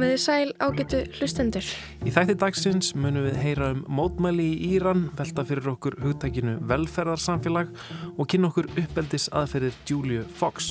[0.00, 1.66] Komiði sæl ágetu hlustendur.
[2.08, 7.74] Í þætti dagsins munum við heyra um mótmæli í Íran, velta fyrir okkur hugtækinu velferðarsamfélag
[8.14, 10.70] og kynna okkur uppeldis aðferðir Julia Fox.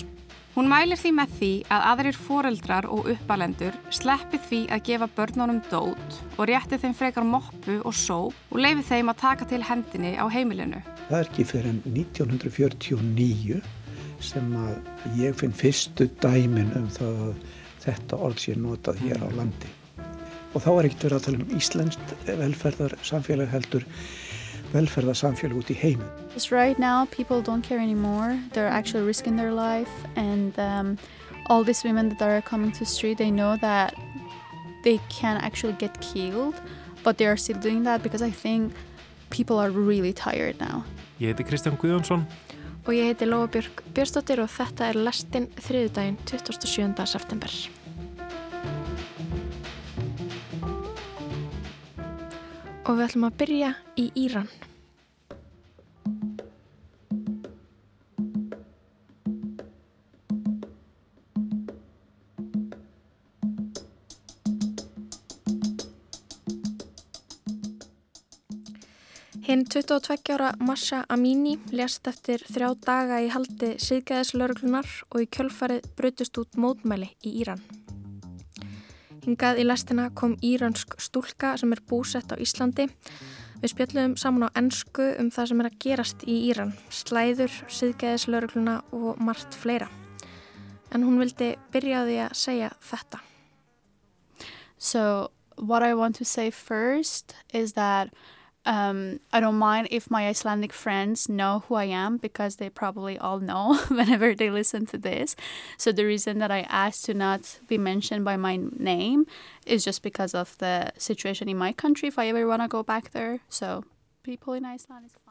[0.55, 5.61] Hún mælir því með því að aðrir foreldrar og uppalendur sleppi því að gefa börnunum
[5.69, 10.17] dót og rétti þeim frekar moppu og só og leifi þeim að taka til hendinni
[10.17, 10.81] á heimilinu.
[11.05, 13.61] Það er ekki fyrir 1949
[14.25, 17.58] sem að ég finn fyrstu dæmin um það að
[17.89, 19.69] þetta orð sé notað hér á landi.
[20.53, 23.85] Og þá er ekkert verið að tala um Íslandst velferðarsamfélag heldur
[24.73, 26.09] velferðarsamfélag út í heiminn.
[26.51, 28.39] Right now people don't care anymore.
[28.53, 30.97] They're actually risking their life and um,
[31.49, 33.93] all these women that are coming to the street they know that
[34.83, 36.55] they can actually get killed
[37.03, 38.73] but they are still doing that because I think
[39.29, 40.83] people are really tired now.
[41.19, 42.25] Ég heiti Kristján Guðjónsson
[42.85, 47.05] og ég heiti Lóabjörg Björnstóttir og þetta er lestinn þriðudaginn 27.
[47.05, 47.51] september.
[52.89, 53.67] Og við ætlum að byrja
[54.01, 54.47] í Íran.
[69.45, 75.93] Hinn 22 ára Masha Amini lést eftir þrjá daga í haldi síðgæðislauruglunar og í kjölfarið
[75.97, 77.61] brutust út mótmæli í Íran.
[79.29, 82.87] Hingað í lestina kom íransk stúlka sem er búsett á Íslandi.
[83.61, 88.79] Við spjöldum saman á ennsku um það sem er að gerast í Íran, slæður, síðgæðislaurugluna
[88.89, 89.85] og margt fleira.
[90.89, 93.21] En hún vildi byrja á því að segja þetta.
[94.81, 95.29] So
[95.61, 98.09] what I want to say first is that
[98.69, 103.17] Um, I don't mind if my Icelandic friends know who I am because they probably
[103.17, 105.35] all know whenever they listen to this.
[105.75, 109.25] So the reason that I asked to not be mentioned by my name
[109.65, 112.83] is just because of the situation in my country if I ever want to go
[112.83, 113.39] back there.
[113.49, 113.85] So
[114.21, 115.28] people in Iceland is fine.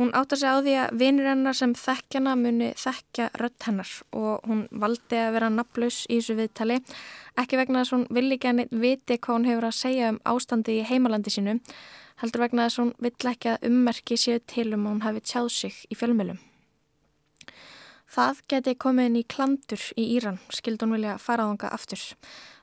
[0.00, 3.90] Hún átt að segja á því að vinur hennar sem þekkjana muni þekkja rött hennar
[4.16, 6.78] og hún valdi að vera naflaus í þessu viðtali.
[7.36, 10.20] Ekki vegna þess að hún villi ekki að viti hvað hún hefur að segja um
[10.30, 11.58] ástandi í heimalandi sínu
[12.22, 15.22] heldur vegna þess að hún vill ekki að ummerki séu til um að hún hafi
[15.32, 16.38] tjáð sig í fjölmjölum.
[18.10, 22.06] Það geti komið inn í klandur í Íran, skild hún vilja faraðunga aftur.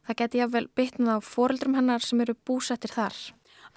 [0.10, 3.14] Það geti jáfnvel bytnað á foreldrum hennar sem eru búsettir þar.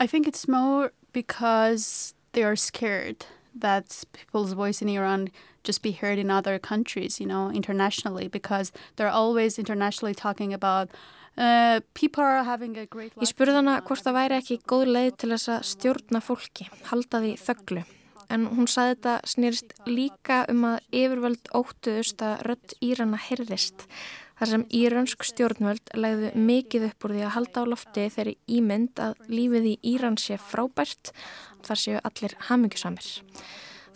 [0.01, 5.29] I think it's more because they are scared that people's voice in Iran
[5.63, 10.91] just be heard in other countries, you know, internationally, because they're always internationally talking about
[11.39, 16.67] Uh, Ég spurði hana hvort það væri ekki góð leið til þess að stjórna fólki,
[16.91, 17.85] halda því þögglu.
[18.31, 23.87] En hún saði þetta snýrist líka um að yfirvöld óttuðust að rött Írana heyrðist.
[24.41, 29.03] Þar sem írönsk stjórnvöld legðu mikið upp úr því að halda á lofti þeirri ímynd
[29.05, 31.11] að lífið í Íran sé frábært,
[31.67, 33.11] þar séu allir hamingjusamir.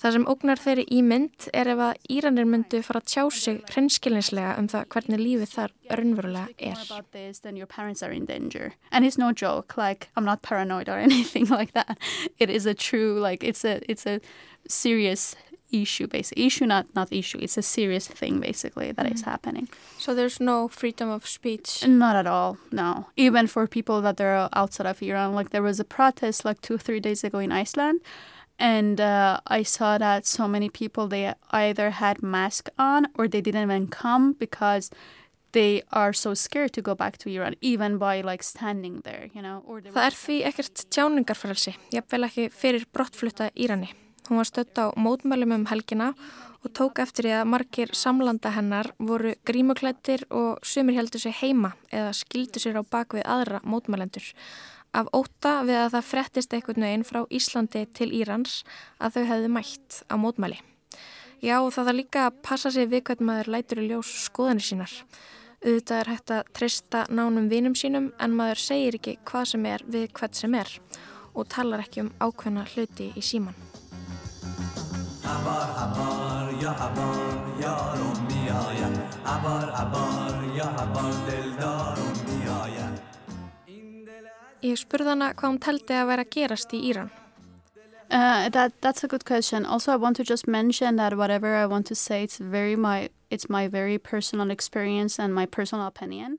[0.05, 4.51] Það sem ógnar þeirri ímynd er ef að Íranir myndu fara að tjá sig hrenskilinslega
[4.61, 6.77] um það hvernig lífið þar örnverulega er.
[9.17, 10.11] No joke, like
[13.25, 14.21] like it's a, it's a
[15.83, 16.47] issue basically.
[16.47, 19.15] Issue not, not issue, it's a serious thing basically that mm.
[19.15, 19.69] is happening.
[19.99, 21.87] So there's no freedom of speech?
[21.87, 23.07] Not at all, no.
[23.17, 26.79] Even for people that are outside of Iran, like there was a protest like two,
[26.79, 28.01] three days ago in Iceland
[28.59, 33.41] and uh, I saw that so many people they either had mask on or they
[33.41, 34.91] didn't even come because
[35.53, 39.43] they are so scared to go back to Iran even by like standing there, you
[39.43, 39.63] know.
[39.67, 43.93] Það er því ekkert tjáningarfrelsi, jafnvel ekki fyrir brottflutta Írani.
[44.29, 46.15] Hún var stött á mótmælum um helgina
[46.65, 51.75] og tók eftir því að margir samlanda hennar voru grímuklættir og sumir heldur sig heima
[51.93, 54.33] eða skildu sér á bakvið aðra mótmælendur
[54.95, 58.63] af óta við að það frettist einhvern veginn frá Íslandi til Írans
[59.03, 60.61] að þau hefðu mætt á mótmæli.
[61.45, 64.95] Já, það er líka að passa sig við hvernig maður lætur í ljós skoðanir sínar.
[65.65, 69.85] Auðvitað er hægt að trista nánum vinum sínum en maður segir ekki hvað sem er
[69.85, 70.75] við hvert sem er
[71.35, 73.74] og talar ekki um ákveðna hluti í síman.
[75.25, 77.17] Abar, abar, ya abar,
[77.61, 78.89] ya rummi, ya, ya.
[79.25, 82.87] Abar, abar, ya abar, del darum, ya, ya.
[84.61, 87.11] Ég spurði hana hvað hún teldi að vera að gerast í Íran.
[88.11, 89.65] Uh, that, that's a good question.
[89.65, 93.09] Also, I want to just mention that whatever I want to say, it's very my,
[93.31, 96.39] it's my very personal experience and my personal opinion.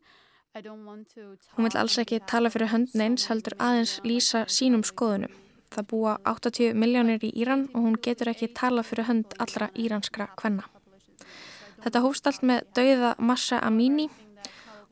[0.56, 5.34] Hún vil alls ekki tala fyrir höndneins heldur aðeins lýsa sínum skoðunum.
[5.76, 10.30] Það búa 80 miljónir í Íran og hún getur ekki tala fyrir hönd allra íranskra
[10.40, 10.64] kvenna.
[11.84, 14.08] Þetta hófst allt með dauða Massa Amini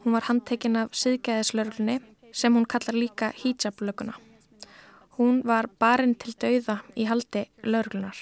[0.03, 2.01] Hún var handtekinn af siðgæðislörglunni
[2.35, 4.17] sem hún kallar líka hijab-löguna.
[5.15, 8.17] Hún var barinn til dauða í haldi lörglunar.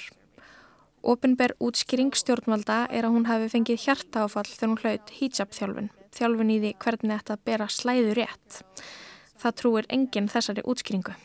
[1.01, 6.59] Opinber útskýring stjórnvalda er að hún hafi fengið hjartaáfall þegar hún hlaut hijab-þjálfun, þjálfun í
[6.61, 8.61] því hvernig þetta bera slæðu rétt.
[9.41, 11.17] Það trúir enginn þessari útskýringu.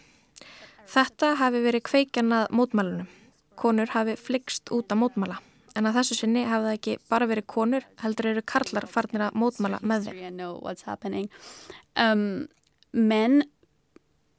[0.87, 3.09] Þetta hafi verið kveikjanað mótmælunum.
[3.59, 5.39] Konur hafi flikst út að mótmæla.
[5.77, 9.37] En að þessu sinni hafi það ekki bara verið konur, heldur eru karlar farnir að
[9.43, 10.09] mótmæla með
[11.03, 11.29] þeim.
[12.01, 12.23] Um,
[12.93, 13.43] men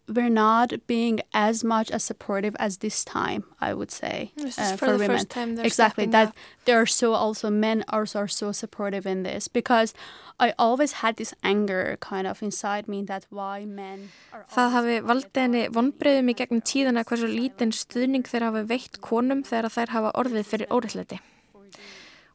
[0.07, 4.31] were not being as much as supportive as this time, I would say.
[4.37, 5.25] Uh, for, for, women.
[5.63, 6.35] exactly that up.
[6.65, 9.93] there are so also men also are so supportive in this because
[10.39, 14.09] I always had this anger kind of inside me that why men
[14.53, 19.41] Það hafi valdið henni vonbreyðum í gegnum tíðana hversu lítinn stuðning þeir hafi veitt konum
[19.43, 21.19] þegar þær hafa orðið fyrir óriðleiti.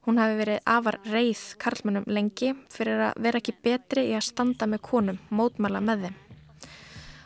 [0.03, 4.67] Hún hafi verið afar reið karlmennum lengi fyrir að vera ekki betri í að standa
[4.67, 6.21] með konum, mótmala með þeim.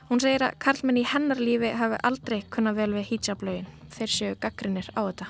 [0.06, 3.66] Hún segir að karlmenn í hennar lífi hafi aldrei kunnað vel við hijab-laugin
[3.96, 5.26] þeir séu gaggrinir á þetta.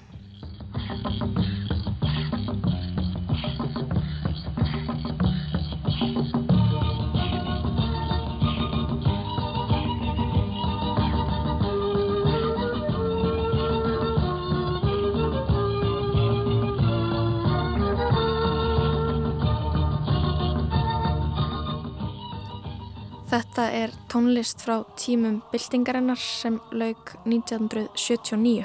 [23.27, 28.63] Þetta er tónlist frá tímum byltingarinnar sem lauk 1979.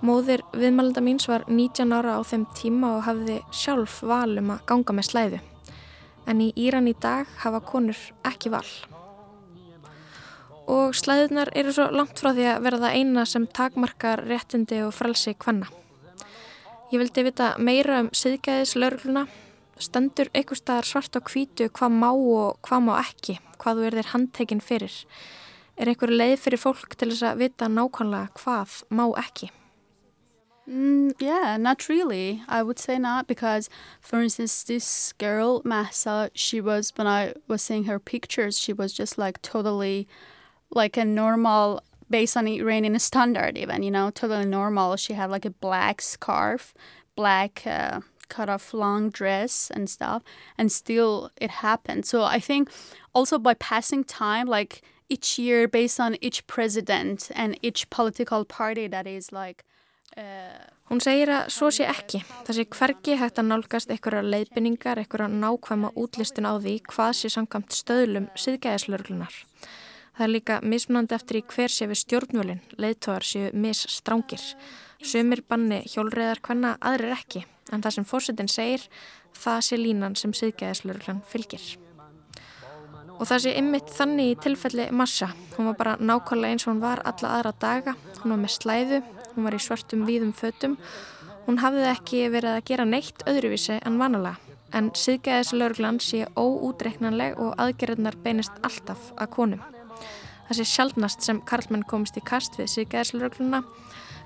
[0.00, 4.64] Móðir viðmælda míns var 19 ára á þeim tíma og hafði sjálf val um að
[4.70, 5.42] ganga með slæðu.
[6.24, 8.64] En í Íran í dag hafa konur ekki val.
[10.64, 14.96] Og slæðunar eru svo langt frá því að vera það eina sem takmarkar réttindi og
[14.96, 15.68] frelsi hvenna.
[16.92, 19.28] Ég vildi vita meira um siðgæðis lörgluna
[19.80, 23.98] stendur einhver staðar svart á kvítu hvað má og hvað má ekki, hvað þú er
[23.98, 24.96] þér handtekinn fyrir.
[25.76, 29.50] Er einhver leið fyrir fólk til þess að vita nákvæmlega hvað má ekki?
[30.66, 32.42] Mm, yeah, not really.
[32.48, 33.68] I would say not because,
[34.00, 38.92] for instance, this girl, Massa, she was, when I was seeing her pictures, she was
[38.92, 40.08] just like totally
[40.70, 44.96] like a normal, based on Iranian standard even, you know, totally normal.
[44.96, 46.72] She had like a black scarf,
[47.14, 48.00] black uh,
[48.34, 50.22] cut off long dress and stuff
[50.58, 52.04] and still it happened.
[52.06, 52.70] So i think
[53.12, 58.86] also by passing time like each year based on each president and each political party
[58.88, 59.64] that is like
[60.16, 62.18] uh, Hún segir að svo sé ekki.
[62.44, 67.30] Það sé hvergi hægt að nálgast einhverja leiðbynningar, einhverja nákvæma útlistun á því hvað sé
[67.32, 69.38] samkvæmt stöðlum síðgæðislörglunar.
[70.14, 74.44] Það er líka mismunandi eftir í hver sé við stjórnvölinn, leiðtóðar séu misstrángir.
[75.00, 78.84] Sumir banni hjólreðar hvenna, aðrir ekki en það sem fórsetin segir,
[79.34, 81.64] það sé línan sem siðgæðislurglan fylgir.
[83.14, 85.28] Og það sé ymmit þannig í tilfelli Massa.
[85.54, 87.94] Hún var bara nákvæmlega eins og hún var alla aðra daga.
[88.22, 89.02] Hún var með slæðu,
[89.34, 90.74] hún var í svartum víðum fötum.
[91.46, 94.40] Hún hafði ekki verið að gera neitt öðruvísi en vanalega.
[94.74, 99.62] En siðgæðislurglan sé óútreiknanleg og aðgerðnar beinist alltaf að konum.
[100.48, 103.62] Það sé sjálfnast sem Karlmann komist í kast við siðgæðislurgluna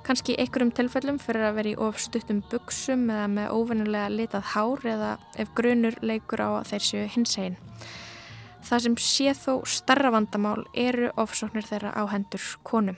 [0.09, 5.11] kannski einhverjum tilfellum fyrir að vera í ofstuttum buksum eða með óvennulega litað hár eða
[5.37, 7.59] ef grunur leikur á að þeir séu hinsegin.
[8.65, 12.97] Það sem sé þó starra vandamál eru ofsóknir þeirra á hendur konum.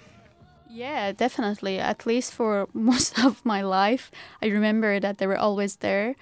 [0.70, 1.80] Yeah, definitely.
[1.80, 6.14] At least for most of my life, I remember that they were always there.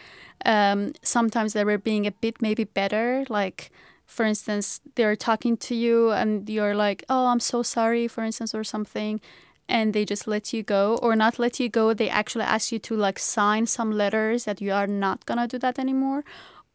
[0.47, 3.71] Um, sometimes they were being a bit maybe better, like
[4.07, 8.55] for instance, they're talking to you and you're like, oh, I'm so sorry, for instance,
[8.55, 9.21] or something.
[9.69, 12.79] And they just let you go or not let you go they actually ask you
[12.79, 16.25] to like sign some letters that you are not gonna do that anymore.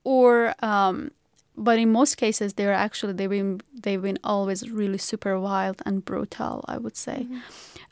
[0.04, 1.12] Or um,
[1.56, 6.04] but in most cases they're actually they've been they've been always really super wild and
[6.06, 7.26] brutal i would say.
[7.26, 7.38] Mm-hmm.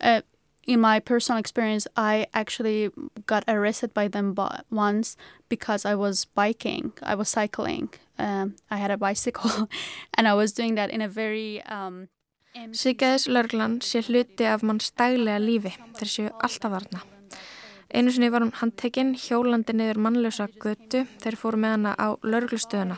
[0.02, 0.22] uh,
[0.68, 2.90] in my personal experience i actually
[3.26, 4.36] got arrested by them
[4.70, 5.18] once
[5.50, 7.90] because i was biking i was cycling.
[8.18, 9.70] Um, i had a bicycle
[10.14, 12.10] and i was doing that in a very um,
[12.52, 17.00] Siggeðislörglan sé hluti af mann stæglega lífi þeir séu alltaf varna.
[17.96, 22.98] Einu sinni var hún handtekinn hjólandi niður mannlösa götu þeir fóru með hana á lörglustöðuna.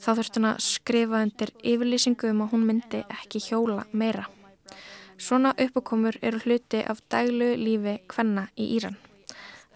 [0.00, 4.24] Þá þurfti hún að skrifa undir yfirlýsingu um að hún myndi ekki hjóla meira.
[5.20, 8.96] Svona uppokomur eru hluti af dæglu lífi hvenna í Íran.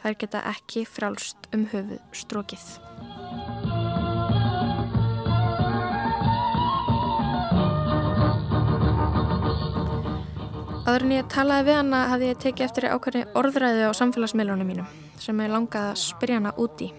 [0.01, 3.66] Þær geta ekki frálst um höfuð strókið.
[10.87, 14.91] Áður en ég talaði við hana hafði ég tekið eftir ákveðni orðræði á samfélagsmiðlunum mínum
[15.19, 16.93] sem ég langaði að spyrja hana úti.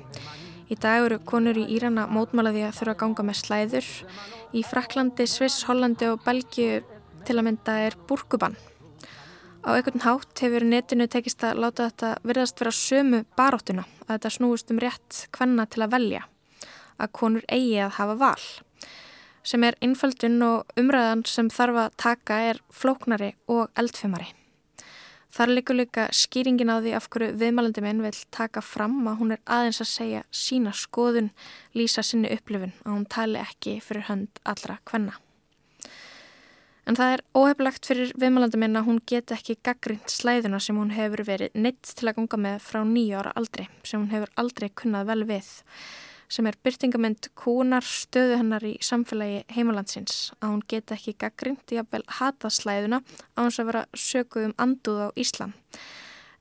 [0.67, 3.88] Í dag eru konur í Írana mótmálaði að þurfa að ganga með slæður.
[4.51, 6.82] Í Fraklandi, Sviss, Hollandi og Belgiu
[7.24, 8.60] til að mynda er burkubann.
[9.63, 14.36] Á einhvern hátt hefur netinu tekist að láta þetta virðast vera sömu baróttuna að þetta
[14.36, 16.27] snúist um rétt hvenna til að velja.
[17.00, 18.48] Að konur eigi að hafa val.
[19.48, 24.34] Sem er innföldun og umræðan sem þarf að taka er flóknari og eldfimari.
[25.32, 29.36] Þar likur líka skýringin á því af hverju viðmælandi minn vil taka fram að hún
[29.36, 31.30] er aðeins að segja sína skoðun,
[31.77, 35.16] lýsa sinni upplifun að hún tali ekki fyrir hönd allra hvenna.
[36.88, 40.92] En það er óheflagt fyrir viðmælandi minn að hún get ekki gaggrind slæðuna sem hún
[40.96, 44.72] hefur verið neitt til að ganga með frá nýja ára aldri, sem hún hefur aldrei
[44.72, 45.54] kunnað vel við
[46.28, 51.80] sem er byrtingamind kúnar stöðu hennar í samfélagi heimalandsins að hún geta ekki gaggrind í
[51.80, 55.56] að vel hata slæðuna á hans að vera sökuð um anduð á Íslam.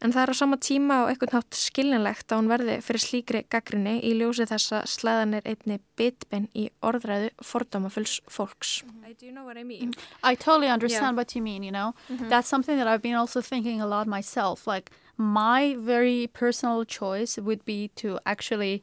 [0.05, 3.41] En það er á sama tíma og eitthvað nátt skiljanlegt að hún verði fyrir slíkri
[3.49, 8.83] gaggrinni í ljósi þess að slæðan er einni bitbein í orðræðu fordómafulls fólks.
[9.07, 9.95] I, do you know I, mean?
[10.23, 11.17] I totally understand yeah.
[11.17, 11.95] what you mean, you know.
[12.11, 12.29] Mm -hmm.
[12.29, 14.67] That's something that I've been also thinking a lot myself.
[14.67, 18.83] Like my very personal choice would be to actually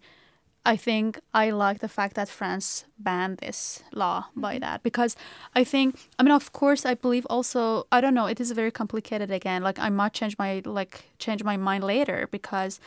[0.65, 4.61] I think I like the fact that France banned this law by mm-hmm.
[4.61, 5.15] that because
[5.53, 8.71] I think I mean of course I believe also I don't know it is very
[8.71, 12.79] complicated again like I might change my like change my mind later because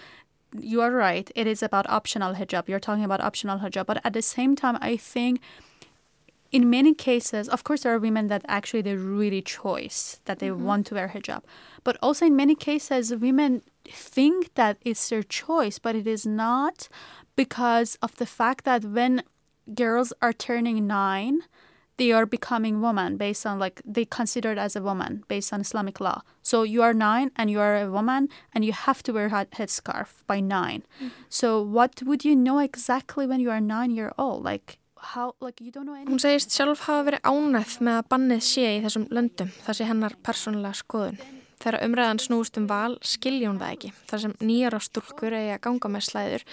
[0.58, 4.14] you are right it is about optional hijab you're talking about optional hijab but at
[4.14, 5.40] the same time I think
[6.50, 10.48] in many cases of course there are women that actually they really choice that they
[10.48, 10.64] mm-hmm.
[10.64, 11.42] want to wear hijab
[11.84, 16.88] but also in many cases women think that it's their choice but it is not
[17.36, 19.22] because of the fact that when
[19.74, 21.42] girls are turning nine,
[21.96, 26.00] they are becoming woman based on like they considered as a woman based on Islamic
[26.00, 26.22] law.
[26.42, 29.46] So you are nine and you are a woman and you have to wear a
[29.46, 31.08] headscarf by 9 mm-hmm.
[31.28, 34.44] So what would you know exactly when you are nine year old?
[34.44, 36.14] Like how like you don't know anything.
[36.14, 39.52] Hún segist sjálf hafa verið ánægð með að bannið sé í þessum löndum.
[39.64, 41.20] Það sé hennar persónulega skoðun.
[41.56, 43.92] Þegar umræðan snúst um val skiljum það ekki.
[44.10, 46.44] Þar sem nýjar á stúlkur eigi að ganga með slæður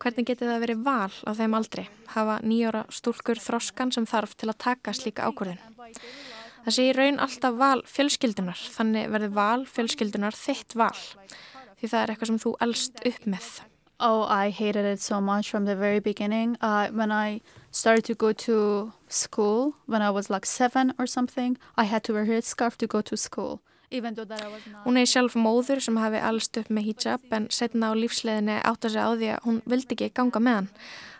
[0.00, 1.82] Hvernig getur það verið val á þeim aldri?
[2.14, 5.60] Hafa nýjóra stúlkur þroskan sem þarf til að taka slíka ákvörðin?
[6.64, 10.96] Það sé í raun alltaf val fjölskyldunar, þannig verður val fjölskyldunar þitt val.
[11.80, 13.50] Því það er eitthvað sem þú elst upp með.
[14.00, 16.56] Oh, I hated it so much from the very beginning.
[16.62, 21.58] Uh, when I started to go to school, when I was like seven or something,
[21.76, 23.60] I had to wear a scarf to go to school.
[23.90, 28.86] Hún er sjálf móður sem hafi allst upp með hijab en setna á lífsleðinni átt
[28.86, 30.68] að segja á því að hún vildi ekki ganga með hann.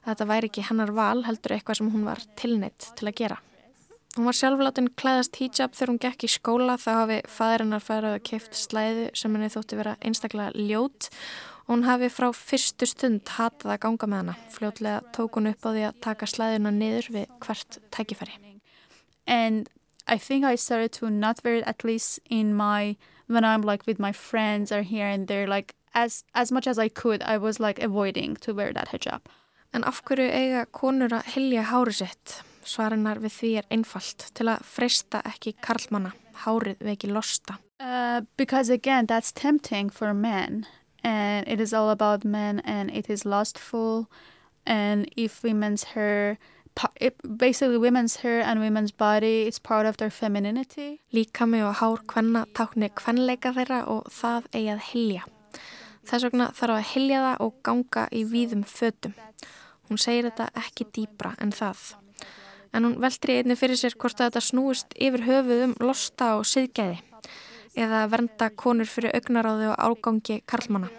[0.07, 3.39] Þetta væri ekki hennar val heldur eitthvað sem hún var tilneitt til að gera.
[4.17, 8.25] Hún var sjálfláttinn klæðast hijab þegar hún gekk í skóla þá hafi fæðirinnar færið að
[8.31, 11.11] keift slæðu sem henni þótti vera einstaklega ljót
[11.67, 14.39] og hún hafi frá fyrstu stund hatað að ganga með hana.
[14.55, 18.39] Fljótlega tók hún upp á því að taka slæðuna niður við hvert tækifæri.
[19.31, 19.71] And
[20.11, 22.97] I think I started to not wear it at least in my
[23.29, 26.79] when I'm like with my friends or here and there like as as much as
[26.79, 29.21] I could I was like avoiding to wear that hijab.
[29.73, 32.43] En af hverju eiga konur að hilja hári sitt?
[32.67, 36.11] Svarinnar við því er einfalt til að freysta ekki karlmanna,
[36.43, 37.59] hárið við ekki losta.
[37.79, 40.67] Uh, because again that's tempting for men
[41.05, 44.11] and it is all about men and it is lustful
[44.67, 46.39] and if women's hair it,
[47.37, 51.01] basically women's hair and women's body it's part of their femininity.
[51.13, 55.25] Líkami og hár hvenna tákni hvenleika þeirra og það eigi að hilja
[56.11, 59.13] Þess vegna þarf að hilja það og ganga í víðum fötum.
[59.89, 61.83] Hún segir þetta ekki dýbra en það.
[62.75, 66.47] En hún veldur í einni fyrir sér hvort að þetta snúist yfir höfuðum losta og
[66.49, 67.03] siðgæði
[67.79, 70.91] eða vernda konur fyrir augnaráði og ágangi karlmanna.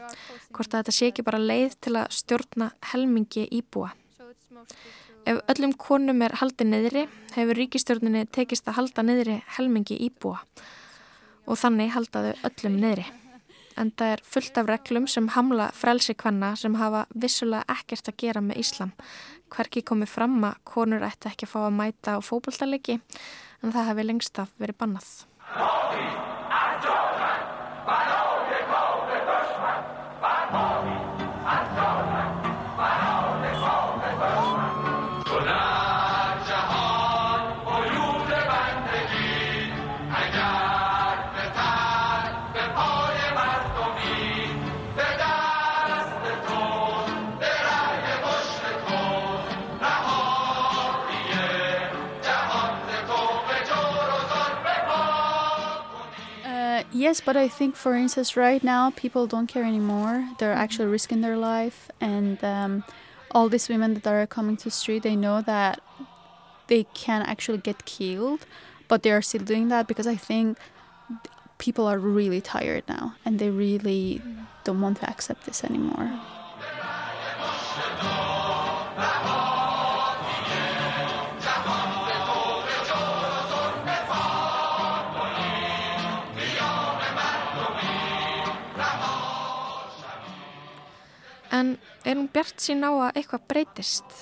[0.51, 3.91] Hvort að þetta sé ekki bara leið til að stjórna helmingi íbúa
[5.25, 7.01] Ef öllum konum er haldið niðri
[7.35, 10.39] hefur ríkistjórninni tekist að halda niðri helmingi íbúa
[11.45, 13.05] og þannig haldaðu öllum niðri.
[13.79, 18.17] En það er fullt af reglum sem hamla frelsi kvenna sem hafa vissulega ekkert að
[18.25, 18.91] gera með Íslam.
[19.53, 22.99] Hverki komið fram að konur ætti ekki að fá að mæta á fókbaltalegi
[23.61, 26.29] en það hefði lengst af verið bannað.
[57.11, 60.29] Yes, but I think, for instance, right now people don't care anymore.
[60.39, 60.63] They're mm-hmm.
[60.63, 62.85] actually risking their life, and um,
[63.31, 65.81] all these women that are coming to the street, they know that
[66.67, 68.45] they can actually get killed,
[68.87, 70.57] but they are still doing that because I think
[71.57, 74.21] people are really tired now and they really
[74.63, 76.17] don't want to accept this anymore.
[92.11, 94.15] er hún bjart sín á að eitthvað breytist?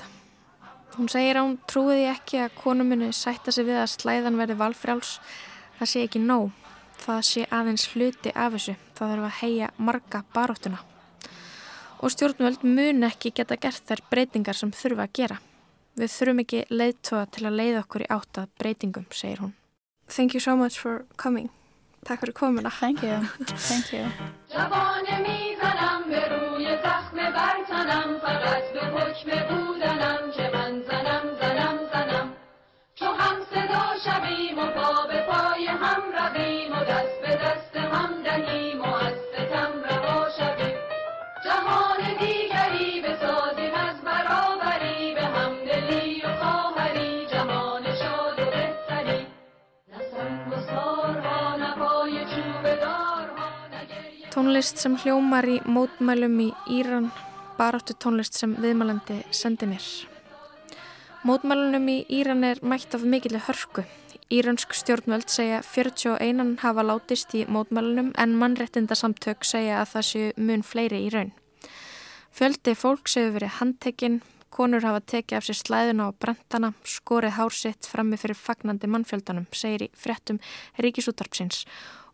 [0.98, 5.12] Hún segir að hún trúiði ekki að konumunu sætta sig við að slæðan verði valfrjáls.
[5.79, 6.50] Það sé ekki nóg.
[7.00, 8.75] Það sé aðeins hluti af þessu.
[8.98, 10.81] Það þarf að heia marga baróttuna.
[12.00, 15.39] Og stjórnvöld mun ekki geta gert þær breytingar sem þurfa að gera.
[16.00, 19.55] Við þurfum ekki leiðtóa til að leiða okkur í áttað breytingum, segir hún.
[20.10, 21.50] Thank you so much for coming.
[22.08, 22.72] Takk fyrir komuna.
[22.72, 23.24] Thank you.
[23.69, 24.05] Thank you.
[27.80, 32.30] برتنم فقط به حکم بودنم که من زنم زنم زنم.
[32.96, 38.24] چو هم صدا شویم و پا به پای هم رویم و دست به دست هم
[38.24, 40.78] دهیم و از ستم رها شویم.
[41.46, 49.28] جهان دیگری بسازیم از برابری به همدلی و خواهری جهان شاد و بهتری.
[49.92, 57.12] نه سنگ و سارها نه پای چوب دارها نه sem hljómar í mótmælum í Íran,
[57.60, 59.86] baráttu tónlist sem viðmælandi sendi mér.
[61.28, 63.84] Mótmælunum í Íran er mætt af mikilvæg hörku.
[64.32, 70.63] Íransk stjórnvöld segja 41 hafa látist í mótmælunum en mannrettindasamtök segja að það séu mun
[70.63, 71.34] fleiri í raun.
[72.32, 74.20] Fjöldi fólks hefur verið handtekinn,
[74.54, 79.89] konur hafa tekið af sér slæðuna og brentana, skorið hársitt frammi fyrir fagnandi mannfjöldanum, segir
[79.89, 80.39] í fréttum
[80.80, 81.66] ríkisútarpsins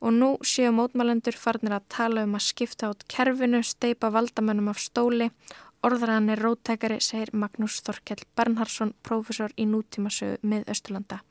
[0.04, 4.78] og nú séu mótmælendur farnir að tala um að skipta át kerfinu, steipa valdamönnum af
[4.78, 5.30] stóli.
[5.82, 11.22] Orðræðan er róttækari, segir Magnús Þorkell Bernhardsson, prófessor í nútímasögu með Östurlanda.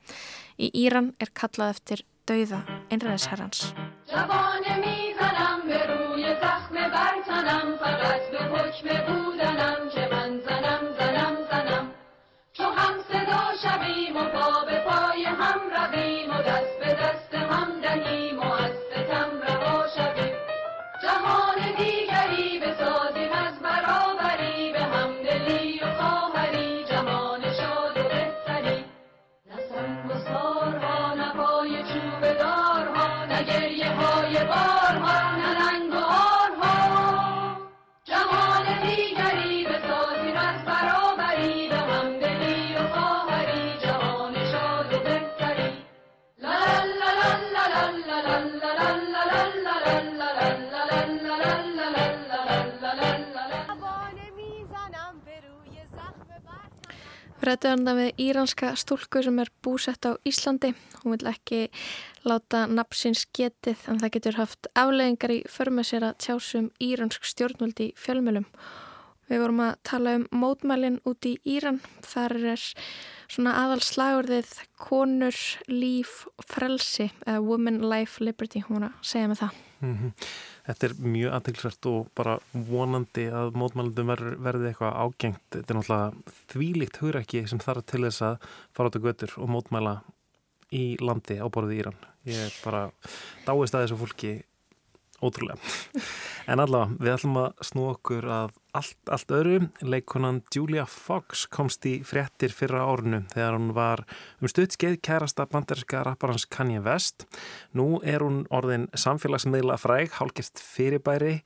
[0.58, 3.74] Í Íran er kallað eftir dauða einræðisherrans.
[4.10, 11.86] جوانه میزنم به روی زخم برتنم فقط به حکم بودنم که من زنم زنم زنم
[12.52, 17.80] چو هم صدا شویم و پا به پای هم رویم و دست به دست هم
[17.80, 18.53] دهیم و
[57.45, 60.71] Rættu hann það við íranska stúlku sem er búsett á Íslandi.
[61.03, 61.59] Hún vil ekki
[62.25, 68.47] láta napsins getið en það getur haft afleggingar í förmessera tjásum íransk stjórnvöldi fjölmjölum.
[69.29, 71.79] Við vorum að tala um mótmælinn út í Íran.
[72.05, 72.65] Þar er
[73.25, 75.37] svona aðal slagurðið konur,
[75.71, 78.61] líf, frelsi eða woman, life, liberty.
[78.67, 79.63] Hún að segja með það.
[79.85, 80.11] Mm
[80.65, 85.43] Þetta er mjög aðtilsvært og bara vonandi að mótmælundum ver, verði eitthvað ágengt.
[85.53, 89.51] Þetta er náttúrulega þvílíkt hugrækki sem þarf til þess að fara át á götur og
[89.53, 89.93] mótmæla
[90.73, 91.99] í landi á borðið Íran.
[92.25, 92.87] Ég er bara
[93.45, 94.33] dáist að þessu fólki
[95.23, 95.59] ótrúlega.
[96.45, 99.55] En allavega, við ætlum að snú okkur að allt, allt öðru.
[99.81, 104.03] Leikonan Julia Fox komst í fréttir fyrra árunu þegar hún var
[104.37, 107.25] um stuttskeið kærasta banderska rapparans Kanye West.
[107.73, 111.39] Nú er hún orðin samfélagsmiðla fræg, hálkist fyrirbæri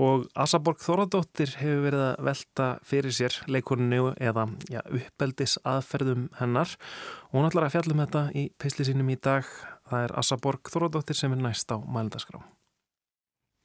[0.00, 6.74] og Asaborg Þóradóttir hefur verið að velta fyrir sér leikoninu eða ja, uppeldis aðferðum hennar
[7.30, 9.46] og hún ætlar að fjallum þetta í pisli sínum í dag.
[9.86, 12.42] Það er Asaborg Þóradóttir sem er næst á mælindaskrá.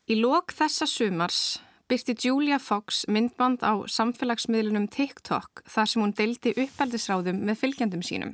[0.10, 1.39] Í lok þessa sumars
[1.86, 8.32] byrti Julia Fox myndband á samfélagsmiðlunum TikTok þar sem hún deildi uppeldisráðum með fylgjandum sínum.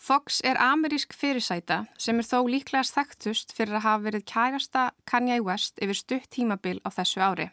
[0.00, 5.36] Fox er amerísk fyrirsæta sem er þó líklegast þekktust fyrir að hafa verið kærasta Kanye
[5.44, 7.50] West yfir stutt tímabil á þessu ári.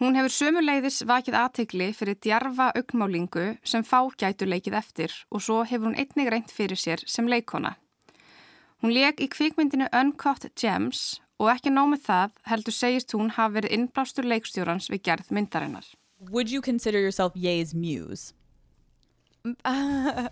[0.00, 5.66] Hún hefur sömuleiðis vakið aðtegli fyrir djarfa augmálingu sem fá gætu leikið eftir og svo
[5.68, 7.76] hefur hún einnig reynd fyrir sér sem leikona.
[8.80, 13.74] Hún leik í kvikmyndinu Uncut Gems og ekki nómið það heldur segist hún hafa verið
[13.78, 15.84] innblástur leikstjórans við gerð myndarinnar.
[16.30, 18.32] Would you consider yourself Ye's muse?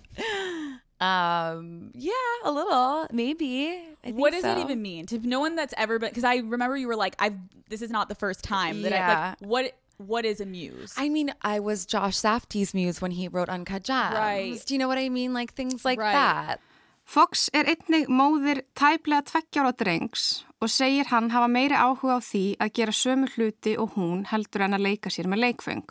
[1.01, 2.13] Um, yeah,
[2.45, 3.79] a little, maybe.
[4.05, 4.63] I What does that so.
[4.63, 5.05] even mean?
[5.07, 7.37] To no one that's ever been, because I remember you were like, "I've
[7.69, 9.35] this is not the first time that I Yeah.
[9.41, 10.95] like." What what is a muse?
[10.97, 14.15] I mean, I was Josh Safdie's muse when he wrote Uncut Gems.
[14.15, 14.63] Right.
[14.65, 15.35] Do you know what I mean?
[15.35, 16.13] Like things like Right.
[16.13, 16.61] that.
[17.05, 22.45] Fox er einnig móðir tæplega tveggjára drengs og segir hann hafa meiri áhuga á því
[22.65, 25.85] að gera sömu hluti og hún heldur en að leika sér með leikfeng.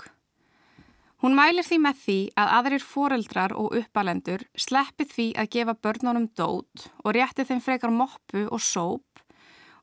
[1.24, 6.28] Hún mælir því með því að aðrir foreldrar og uppalendur sleppi því að gefa börnunum
[6.36, 9.24] dót og rétti þeim frekar moppu og sóp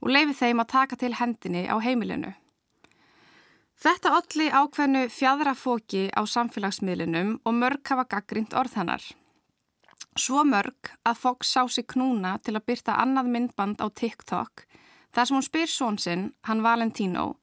[0.03, 2.35] og leifi þeim að taka til hendinni á heimilinu.
[3.81, 9.01] Þetta olli ákveðnu fjadrafóki á samfélagsmiðlunum og mörg hafa gaggrind orð hennar.
[10.19, 14.67] Svo mörg að Fox sá sig knúna til að byrta annað myndband á TikTok
[15.15, 17.37] þar sem hún spyr són sinn, hann Valentino,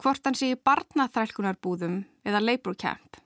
[0.00, 3.20] hvort hann sé í barnaþrælkunarbúðum eða labor camp.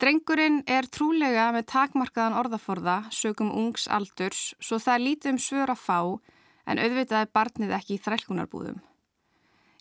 [0.00, 5.72] Drengurinn er trúlega með takmarkaðan orðaforða sögum ungs aldurs svo það er lítið um svör
[5.74, 5.98] að fá
[6.70, 8.78] en auðvitað er barnið ekki í þrælkunarbúðum.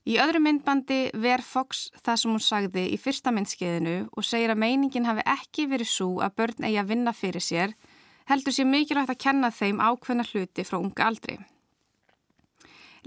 [0.10, 4.62] Í öðru myndbandi ver Fox það sem hún sagði í fyrsta myndskeiðinu og segir að
[4.64, 7.76] meiningin hafi ekki verið svo að börn eigi að vinna fyrir sér,
[8.30, 11.40] heldur sér mikilvægt að kenna þeim ákveðna hluti frá unga aldri.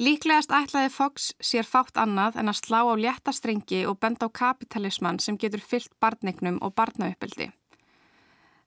[0.00, 4.30] Líklegast ætlaði Fox sér fátt annað en að slá á létta strengi og benda á
[4.32, 7.50] kapitalismann sem getur fyllt barnegnum og barnauppeldi.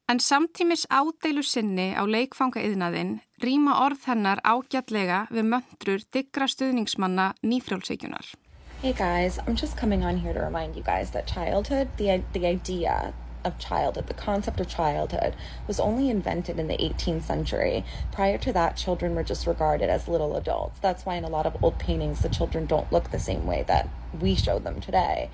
[0.07, 7.31] En samtímis ádeilu sinni á leikfanga yðnaðinn rýma orð hennar ágjatlega við möndrur diggra stuðningsmanna
[7.41, 8.35] nýfrjálsíkjunar.
[8.83, 12.45] Hey guys, I'm just coming on here to remind you guys that childhood, the, the
[12.45, 13.13] idea
[13.45, 15.36] of childhood, the concept of childhood,
[15.67, 17.86] was only invented in the 18th century.
[18.12, 20.79] Prior to that, children were just regarded as little adults.
[20.79, 23.63] That's why in a lot of old paintings, the children don't look the same way
[23.67, 23.88] that
[24.19, 25.29] we show them today.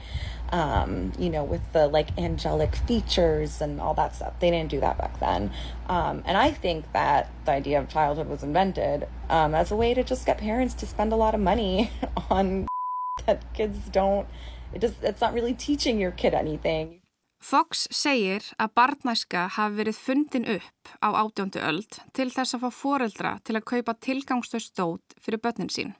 [0.49, 4.33] Um, you know, with the like angelic features and all that stuff.
[4.41, 5.51] They didn't do that back then.
[5.87, 9.93] Um, and I think that the idea of childhood was invented um, as a way
[9.93, 11.89] to just get parents to spend a lot of money
[12.29, 12.67] on
[13.25, 14.27] that kids don't
[14.73, 17.00] it just it's not really teaching your kid anything.
[17.41, 22.69] Fox segir að barnæska hafi verið fundin upp á átjóndu öld til þess að fá
[22.77, 25.95] foreldra til að kaupa tilgangstöð stót fyrir börnin sín.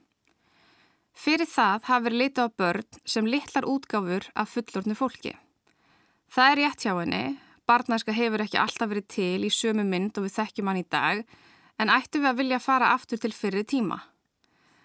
[1.18, 5.34] Fyrir það hafi verið litið á börn sem litlar útgáfur af fullornu fólki.
[6.30, 7.24] Það er rétt hjá henni,
[7.66, 11.24] barnæska hefur ekki alltaf verið til í sömu mynd og við þekkjum hann í dag,
[11.82, 13.98] en ættu við að vilja fara aftur til fyrir tíma.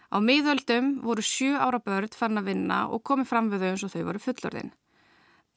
[0.09, 3.85] Á miðöldum voru sjö ára börn farin að vinna og komið fram við þau eins
[3.85, 4.75] og þau voru fullorðin.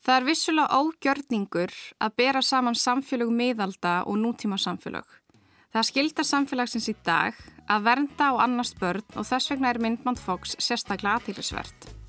[0.01, 5.05] Það er vissulega ógjörningur að bera saman samfélög miðalda og nútíma samfélög.
[5.71, 7.37] Það skildar samfélagsins í dag
[7.71, 12.00] að vernda og annast börn og þess vegna er myndband Fox sérstaklega aðtýrlisvert.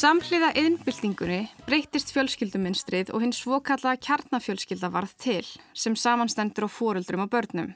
[0.00, 7.28] Samhliða yðnbyltingunni breytist fjölskylduminstrið og hinn svokallaða kjarnafjölskylda varð til sem samanstendur á fóruldrum og
[7.34, 7.74] börnum.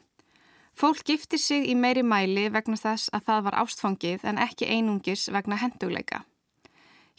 [0.73, 5.27] Fólk gifti sig í meiri mæli vegna þess að það var ástfangið en ekki einungis
[5.37, 6.23] vegna hendugleika.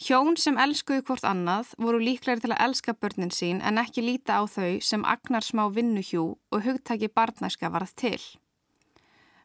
[0.02, 4.40] Hjón sem elskuðu hvort annað voru líklegri til að elska börnin sín en ekki líta
[4.40, 8.18] á þau sem agnar smá vinnuhjú og hugtaki barnæska varð til.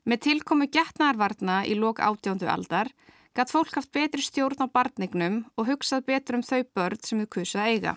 [0.09, 2.89] Með tilkomu getnarvarna í lok átjóndu aldar
[3.35, 7.29] gætt fólk haft betri stjórn á barnignum og hugsað betur um þau börn sem þau
[7.37, 7.93] kusu að eiga.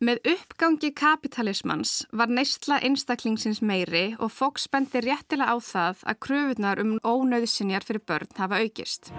[0.00, 6.80] Með uppgangi kapitalismans var neysla einstaklingsins meiri og fólk spendi réttilega á það að kröfunar
[6.80, 9.12] um ónöðsinjar fyrir börn hafa aukist.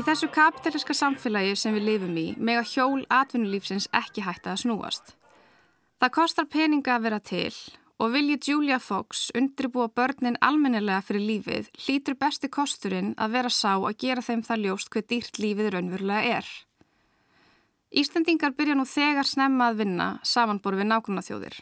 [0.00, 5.10] Í þessu kapitaliska samfélagi sem við lifum í mega hjól atvinnulífsins ekki hætta að snúast.
[6.00, 7.56] Það kostar peninga að vera til
[8.00, 13.74] og vilji Julia Fox undribúa börnin almennilega fyrir lífið hlýtur besti kosturinn að vera sá
[13.74, 16.48] að gera þeim það ljóst hver dýrt lífið raunverulega er.
[17.92, 21.58] Íslandingar byrja nú þegar snemma að vinna samanbor við nákvæmna þjóðir.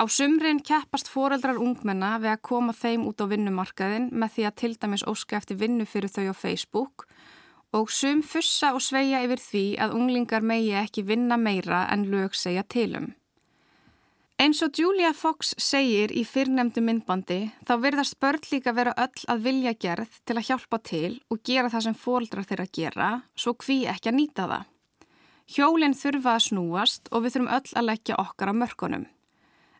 [0.00, 4.58] Á sumrin keppast foreldrar ungmenna við að koma þeim út á vinnumarkaðin með því að
[4.62, 7.18] til dæmis óska eftir vinnu fyrir þau á Facebook og
[7.90, 12.62] sum fussa og sveia yfir því að unglingar megi ekki vinna meira en lög segja
[12.62, 13.12] tilum.
[14.40, 19.42] Eins og Julia Fox segir í fyrrnemdu myndbandi þá verðast börn líka vera öll að
[19.44, 23.84] vilja gerð til að hjálpa til og gera það sem fóldrar þeirra gera svo hví
[23.92, 24.64] ekki að nýta það.
[25.50, 29.04] Hjólinn þurfa að snúast og við þurfum öll að leggja okkar á mörkunum.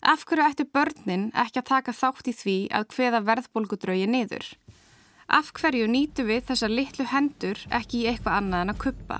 [0.00, 4.46] Af hverju ættu börnin ekki að taka þátt í því að hveða verðbólgudraugi niður?
[5.30, 9.18] Af hverju nýtu við þessar litlu hendur ekki í eitthvað annað en að kuppa?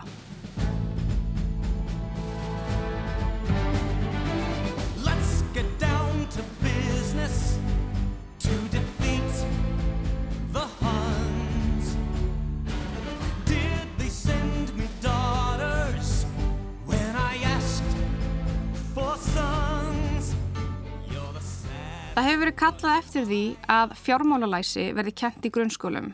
[22.20, 26.08] Það hefur verið kallað eftir því að fjármálalæsi verði kent í grunnskólum,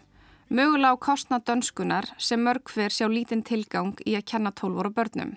[0.54, 4.92] mögulega á kostna dönskunar sem mörg hver sjá lítinn tilgang í að kenna 12 ára
[4.94, 5.32] börnum.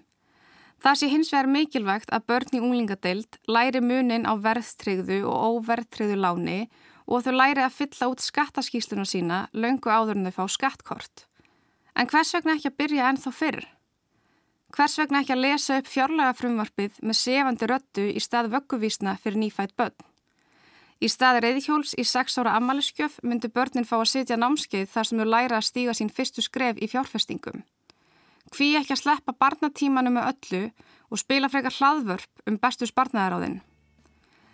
[0.85, 6.19] Það sé hins vegar mikilvægt að börn í unglingadeild læri munin á verðtryggðu og óverðtryggðu
[6.21, 6.59] láni
[7.07, 11.25] og þau læri að fylla út skattaskýsluna sína löngu áður en þau fá skattkort.
[11.97, 13.65] En hvers vegna ekki að byrja ennþá fyrr?
[14.77, 19.41] Hvers vegna ekki að lesa upp fjárlega frumvarpið með sefandi röttu í stað vögguvísna fyrir
[19.47, 19.97] nýfætt börn?
[20.99, 25.21] Í staði reyðhjóls í 6 ára ammaliðskjöf myndu börnin fá að sitja námskeið þar sem
[25.21, 27.63] þau læra að stíga sín fyrstu skref í fjárfestingum.
[28.51, 30.61] Hví ekki að sleppa barnatímanu með öllu
[31.09, 33.61] og spila frekar hlaðvörp um bestu spartnaðaráðin.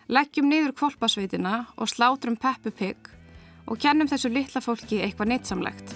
[0.05, 3.09] Leggjum niður kvolpasveitina og slátrum peppupigg
[3.65, 5.95] og kennum þessu litla fólki eitthvað neittsamlegt.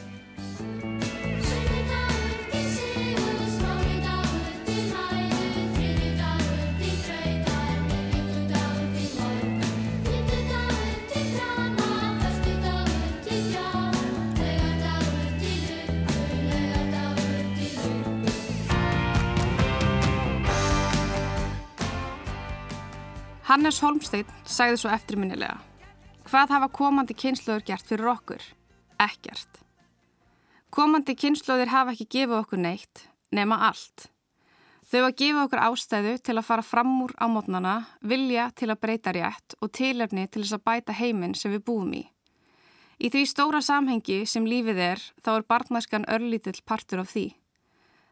[23.50, 25.56] Hannes Holmstein sagði svo eftirminnilega.
[26.30, 28.44] Hvað hafa komandi kynnslóður gert fyrir okkur?
[29.02, 29.64] Ekkert.
[30.70, 33.02] Komandi kynnslóðir hafa ekki gefið okkur neitt,
[33.34, 34.06] nema allt.
[34.92, 37.74] Þau að gefa okkur ástæðu til að fara fram úr á mótnana,
[38.06, 41.98] vilja til að breyta rétt og tilefni til þess að bæta heiminn sem við búum
[41.98, 42.06] í.
[43.02, 47.32] Í því stóra samhengi sem lífið er, þá er barnaskan örlítill partur af því.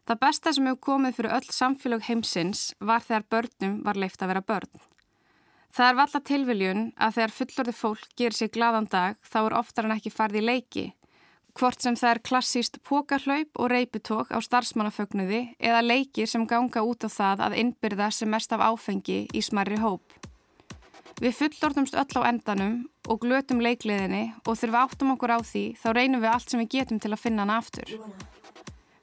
[0.10, 4.34] Það besta sem hefur komið fyrir öll samfélag heimsins var þegar börnum var leift að
[4.34, 4.88] vera börn.
[5.73, 9.88] Það er valla tilviljun að þegar fullorði fólk gerir sér gladan dag þá er oftar
[9.88, 10.86] en ekki farið í leiki.
[11.58, 17.06] Hvort sem það er klassíst pókarhlaup og reyputók á starfsmannafögnuði eða leiki sem ganga út
[17.06, 20.06] á það að innbyrða sem mest af áfengi í smarri hóp.
[21.17, 22.75] Við fullorðumst öll á endanum
[23.10, 26.73] og glötum leikliðinni og við áttum okkur á því þá reynum við allt sem við
[26.75, 27.89] getum til að finna hana aftur.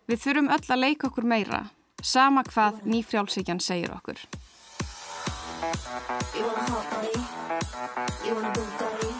[0.06, 1.64] Við þurfum öll að leika okkur meira,
[2.02, 4.20] sama hvað nýfrjálsíkjan segir okkur.
[5.64, 5.70] You
[6.44, 7.16] want a hot body?
[8.20, 9.12] You want a Bugatti?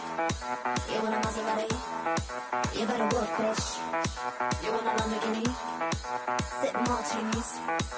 [0.93, 1.73] You want a Maserati?
[2.77, 3.65] You better work, bitch.
[4.61, 5.47] You want a Lamborghini?
[6.61, 7.49] Sip martinis,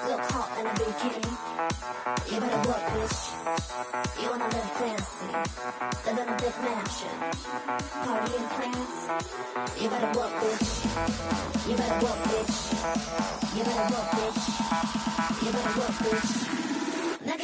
[0.08, 1.28] look hot in a bikini.
[2.32, 3.20] You better work, bitch.
[4.16, 5.28] You wanna live fancy,
[6.08, 7.16] live in a big mansion,
[8.00, 8.98] party in France.
[9.76, 10.72] You better work, bitch.
[11.68, 12.56] You better work, bitch.
[13.56, 14.42] You better work, bitch.
[15.44, 16.57] You better work, bitch.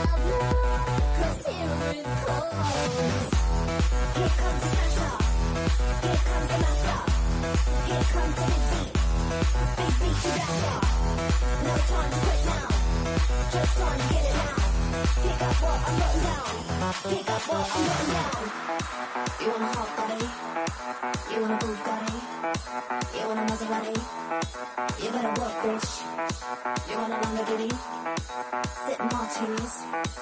[0.00, 0.16] Just
[11.88, 12.68] time to it now,
[13.52, 14.69] just want to get it now.
[14.90, 16.50] Pick up what I'm putting down.
[17.06, 18.42] Pick up what I'm putting down.
[19.38, 20.26] You want a hot body?
[21.30, 22.18] You want a Bugatti?
[23.14, 23.96] You want a Maserati?
[24.98, 25.90] You better work, bitch.
[26.90, 27.70] You want a Lamborghini?
[28.82, 29.74] Sip martinis,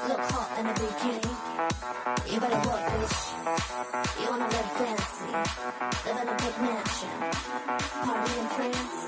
[0.07, 1.33] look hot in a bikini.
[2.29, 3.19] You better work, bitch.
[4.21, 5.33] You wanna live fancy,
[6.05, 7.15] live a big mansion,
[8.05, 9.01] party in France.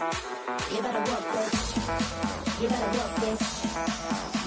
[0.72, 2.62] You better work, bitch.
[2.62, 4.39] You better work, bitch.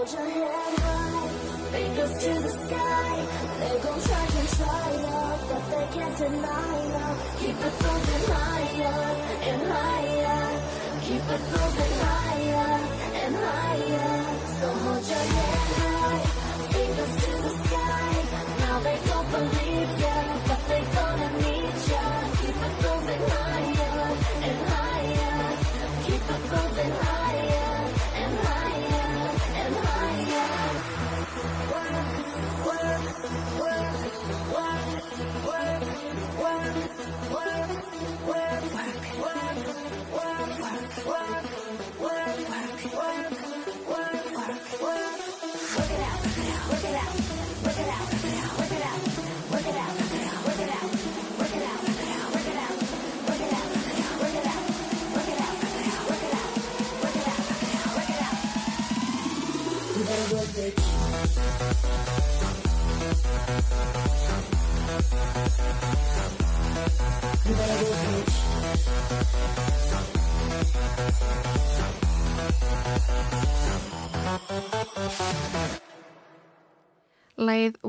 [0.00, 3.14] Hold your head high, fingers to the sky.
[3.60, 7.06] They gon' try and try ya, but they can't deny ya.
[7.40, 9.00] Keep it moving higher
[9.48, 10.42] and higher.
[11.06, 12.72] Keep it moving higher
[13.22, 14.12] and higher.
[14.58, 15.49] So hold your head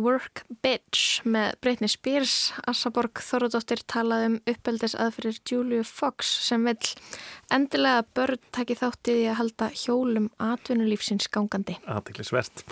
[0.02, 6.94] Work Bitch með Britney Spears, Assaborg Þorðardóttir talaði um uppeldis aðfyrir Julia Fox sem vill
[7.54, 11.78] endilega börn taki þáttið í að halda hjólum atvinnulífsins gangandi.
[11.86, 12.66] aðtiklisvert.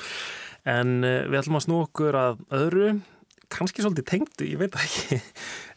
[0.68, 2.92] En uh, við ætlum að snú okkur að öðru,
[3.54, 5.22] kannski svolítið tengdu, ég veit ekki.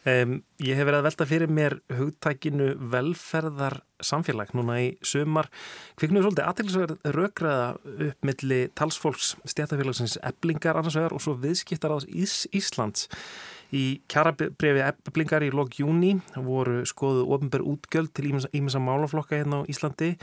[0.03, 5.47] Um, ég hef verið að velta fyrir mér hugtækinu velferðar samfélag núna í sumar.
[5.95, 7.69] Kviknuðu svolítið aðtiklisverð rökraða
[8.09, 13.07] upp milli talsfólks stjætafélagsins eblingar annars vegar og svo viðskiptar ás Ís Íslands.
[13.71, 19.71] Í kjarabrifi eblingar í lok júni voru skoðuð ofinber útgjöld til ímessa málaflokka hérna á
[19.71, 20.17] Íslandi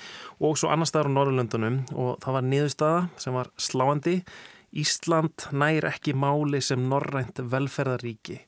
[0.43, 4.19] og svo annar staðar á Norrlöndunum og það var niðurstaða sem var sláandi.
[4.75, 8.43] Ísland nær ekki máli sem norrænt velferðaríki.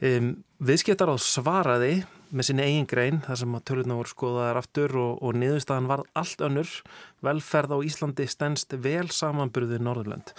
[0.00, 0.32] Um,
[0.64, 5.16] viðskiptar á svaraði með sinni eigin grein þar sem að tölurna voru skoðaðar aftur og,
[5.20, 6.70] og niðurstaðan var allt önnur
[7.26, 10.30] velferð á Íslandi stendst vel samanburðið Norðurlönd.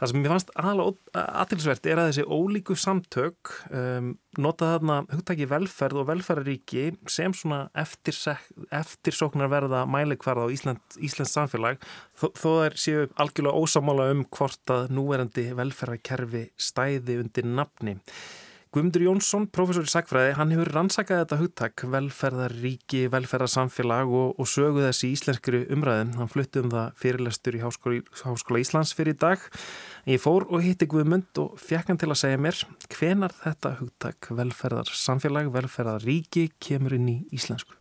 [0.00, 6.02] Það sem ég fannst aðtilsvert er að þessi ólíku samtök um, nota þarna hugtæki velferð
[6.02, 11.80] og velferðaríki sem svona eftirsóknarverða mælikvarða á Ísland, Íslands samfélag
[12.18, 17.96] þó, þó þær séu algjörlega ósamála um hvort að núverandi velferðarkerfi stæði undir nafni.
[18.68, 24.82] Guðmundur Jónsson, professor í sagfræði, hann hefur rannsakað þetta hugtak, velferðaríki, velferðarsamfélag og, og sögu
[24.84, 26.12] þessi íslenskri umræðin.
[26.18, 29.46] Hann flutti um það fyrirlestur í Háskóla, Háskóla Íslands fyrir í dag.
[30.04, 32.60] Ég fór og hitti Guðmund og fekk hann til að segja mér
[32.92, 37.72] hvenar þetta hugtak, velferðarsamfélag, velferðaríki, kemur inn í íslensku.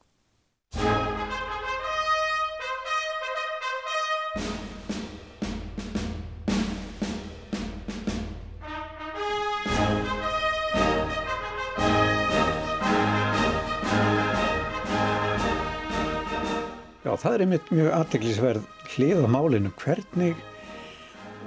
[17.22, 20.40] Það er einmitt mjög aðteglisverð hlið á málinu hvernig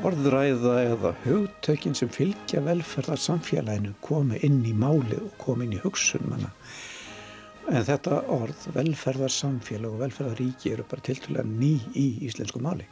[0.06, 6.24] orðræða eða hugtökin sem fylgja velferðarsamfélaginu komi inn í málið og komi inn í hugsun
[6.30, 6.50] manna.
[7.70, 12.88] En þetta orð, velferðarsamfélag og velferðaríki eru bara tiltúlega ný í íslensku máli.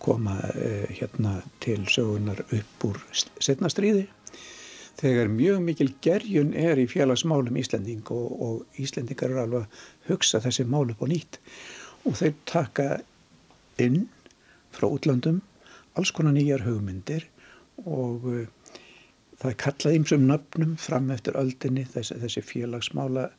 [0.00, 3.02] Koma eh, hérna til sögunar upp úr
[3.42, 4.06] setnastríði
[5.00, 10.40] þegar mjög mikil gerjun er í félagsmálum Íslending og, og Íslendingar eru alveg að hugsa
[10.44, 11.40] þessi mál upp á nýtt
[12.06, 12.88] og þeir taka
[13.80, 14.06] inn
[14.74, 15.40] frá útlandum
[15.98, 17.26] alls konar nýjar hugmyndir
[17.84, 18.44] og uh,
[19.40, 23.30] það er kallað ymsum nöfnum fram eftir öldinni þessi, þessi félagsmála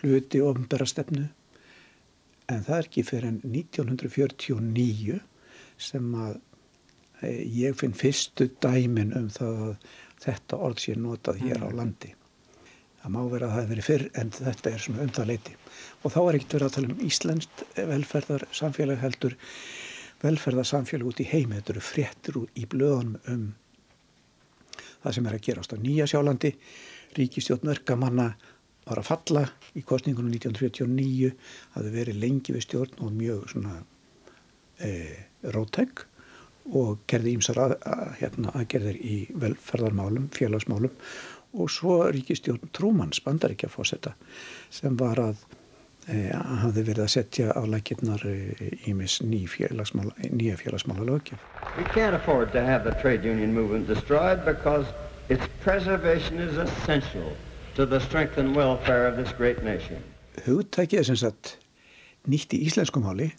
[0.00, 1.28] hluti ofnbæra stefnu
[2.50, 5.20] en það er ekki fyrir en 1949
[5.80, 6.34] sem að
[7.22, 9.88] e, ég finn fyrstu dæmin um það að
[10.24, 12.12] þetta orð sé notað hér á landi.
[13.04, 15.54] Það má vera að það hefur verið fyrr en þetta er svona um það leiti.
[16.00, 19.34] Og þá er ekkert verið að tala um Íslenskt velferðarsamfélag heldur
[20.22, 21.58] velferðarsamfélag út í heimi.
[21.58, 23.44] Þetta eru fréttir í blöðunum um
[25.02, 26.54] það sem er að gerast á Nýja sjálandi.
[27.18, 28.30] Ríkistjórn verkamanna
[28.88, 29.44] var að falla
[29.76, 31.34] í kostningunum 1949.
[31.74, 33.76] Það hefur verið lengi við stjórn og mjög svona
[34.80, 34.90] e,
[35.52, 36.06] rótæk
[36.72, 40.94] og gerði ímsar að, að, hérna, aðgerðir í velferðarmálum, félagsmálum
[41.54, 44.14] og svo ríkistjórn Trúmanns bandaríkjafósetta
[44.74, 45.44] sem var að
[46.08, 46.30] e,
[46.62, 48.24] hafði verið að setja á lækirnar
[48.90, 49.20] ímis
[49.54, 51.38] félagsmála, nýja félagsmála lögjum.
[51.78, 54.86] We can't afford to have the trade union movement destroyed because
[55.28, 57.32] its preservation is essential
[57.76, 60.02] to the strength and welfare of this great nation.
[60.44, 61.56] Hugtækið er sem sagt
[62.28, 63.30] nýtt í íslensku máli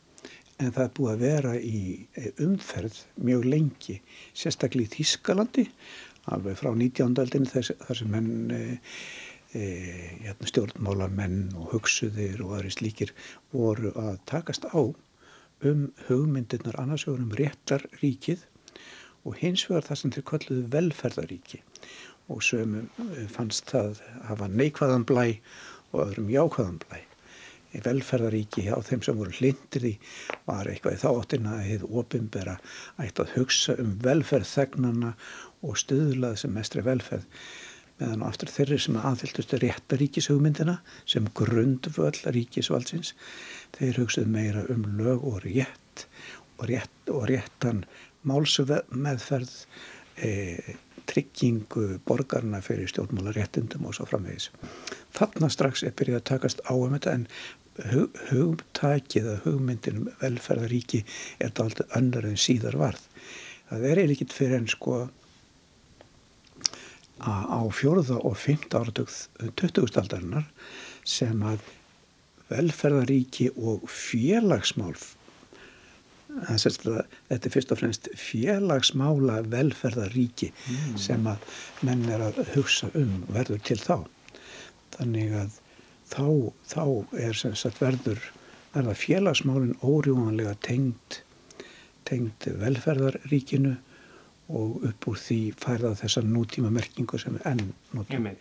[0.61, 1.79] en það er búið að vera í
[2.15, 3.97] eh, umferð mjög lengi,
[4.37, 5.65] sérstaklega í Þískalandi,
[6.33, 7.19] alveg frá 19.
[7.21, 8.61] aldinu þar, sem menn e,
[9.53, 9.63] e,
[10.23, 13.13] hérna, stjórnmála menn og hugsuðir og aðri slíkir
[13.53, 14.81] voru að takast á
[15.65, 18.45] um hugmyndirnar annars vegar um réttarríkið
[19.25, 21.61] og hins vegar það sem þeir kalluðu velferðaríki
[22.33, 25.25] og sömum eh, fannst það hafa neikvæðan blæ
[25.93, 27.01] og öðrum jákvæðan blæ
[27.85, 29.93] velferðaríki á þeim sem voru hlindir í
[30.47, 32.57] var eitthvað í þáttina að hefðu ofinbera
[33.01, 35.13] ætti að hugsa um velferð þegnana
[35.65, 37.25] og stuðlað sem mestri velferð
[37.99, 43.13] meðan aftur þeirri sem aðfylgdustu réttaríkishugmyndina sem grundvöld ríkisvaldsins
[43.77, 46.07] þeir hugsaðu meira um lög og rétt
[46.57, 47.83] og, rétt, og réttan
[48.27, 49.53] málsmeðferð
[50.17, 54.49] e, tryggingu borgarna fyrir stjórnmála réttindum og svo framvegis.
[55.15, 57.27] Þarna strax er byrjað að takast á um þetta en
[57.91, 63.05] hug, hugtakið að hugmyndinum velferðaríki er þetta alltaf önnur en síðar varð.
[63.69, 65.11] Það er eiginlega ekkit fyrir en sko að
[67.25, 69.11] á fjóruða og fymta áratug
[69.55, 69.99] 20.
[70.01, 70.47] aldarinnar
[71.07, 71.63] sem að
[72.51, 74.95] velferðaríki og félagsmál
[76.35, 80.97] þetta er fyrst og fremst félagsmála velferðaríki mm.
[80.99, 81.45] sem að
[81.87, 83.95] menn er að hugsa um verður til þá
[84.97, 85.61] þannig að
[86.15, 86.27] þá,
[86.67, 86.83] þá
[87.27, 88.21] er sem sagt verður
[88.75, 91.21] verða félagsmálinn órjúanlega tengd
[92.05, 93.75] tengd velferðaríkinu
[94.55, 98.35] og upp úr því færða þessa nútíma merkingu sem er enn nútíma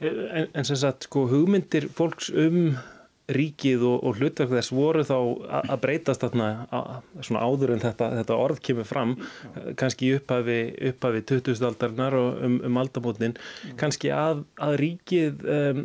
[0.00, 2.76] en, en sem sagt sko hugmyndir fólks um
[3.26, 5.16] ríkið og, og hlutverk þess voru þá
[5.56, 6.50] að breytast þarna
[7.26, 9.16] svona áður en þetta, þetta orð kemur fram
[9.80, 10.60] kannski upphafi,
[10.92, 11.64] upphafi 20.
[11.66, 13.34] aldarinnar og um, um aldamotnin
[13.80, 15.82] kannski að, að ríkið um,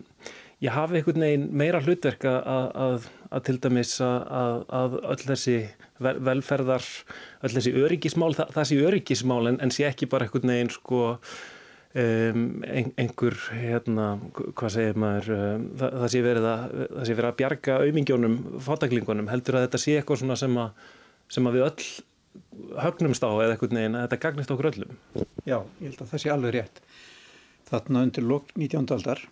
[0.61, 5.55] ég hafi einhvern veginn meira hlutverk að, að, að til dæmis að öll þessi
[6.01, 6.85] velferðar
[7.45, 11.01] öll þessi öryggismál, það, það sé öryggismál en, en sé ekki bara einhvern veginn sko
[11.91, 17.33] Um, einhver hérna, hvað segir maður um, það, það sé að, það sé verið að
[17.41, 20.85] bjarga auðmingjónum, fátaklingunum heldur að þetta sé eitthvað svona sem að,
[21.35, 21.89] sem að við öll
[22.85, 24.95] högnumst á eða eitthvað neginn að þetta gagnist okkur öllum
[25.43, 26.81] Já, ég held að það sé alveg rétt
[27.73, 28.87] þarna undir lok 19.
[28.95, 29.25] aldar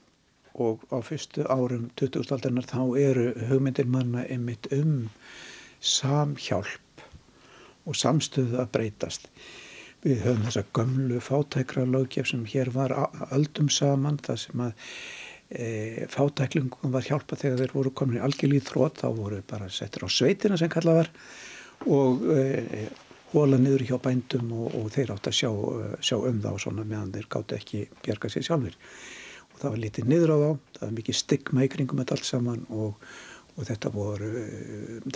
[0.55, 2.25] og á fyrstu árum 20.
[2.29, 5.09] aldarinnar þá eru hugmyndir manna einmitt um
[5.79, 7.03] samhjálp
[7.85, 9.29] og samstöðu að breytast
[9.99, 12.93] Við höfum þessa gömlu fátækra lögjef sem hér var
[13.35, 14.85] öldum saman þar sem að
[15.51, 15.65] e,
[16.13, 20.09] fátæklingum var hjálpa þegar þeir voru komin í algjörlíð þrótt þá voru bara settir á
[20.15, 21.11] sveitina sem kallað var
[21.91, 22.85] og e,
[23.33, 25.51] hóla niður hjá bændum og, og þeir átt að sjá,
[25.99, 28.79] sjá um þá svona meðan þeir gáttu ekki bjarga sér sjálfur
[29.59, 32.63] það var lítið niður á þá, það var mikið stigma í kringum þetta allt saman
[32.69, 33.09] og,
[33.55, 34.31] og þetta, voru,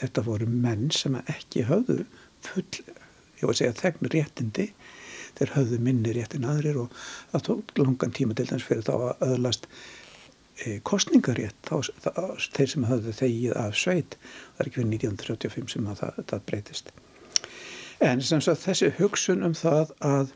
[0.01, 2.03] þetta voru menn sem ekki höfðu
[2.43, 2.83] full
[3.43, 4.69] ég var að segja þegn réttindi.
[5.33, 6.97] Þeir höfðu minni réttin aðrir og
[7.31, 9.65] það tók langan tíma til dæmis fyrir þá að öðlast
[10.61, 12.11] e, kostningarétt þá, þá,
[12.53, 16.93] þeir sem höfðu þegið af sveit það er ekki fyrir 1935 sem það, það breytist.
[18.03, 20.35] En sem sagt þessi hugsun um það að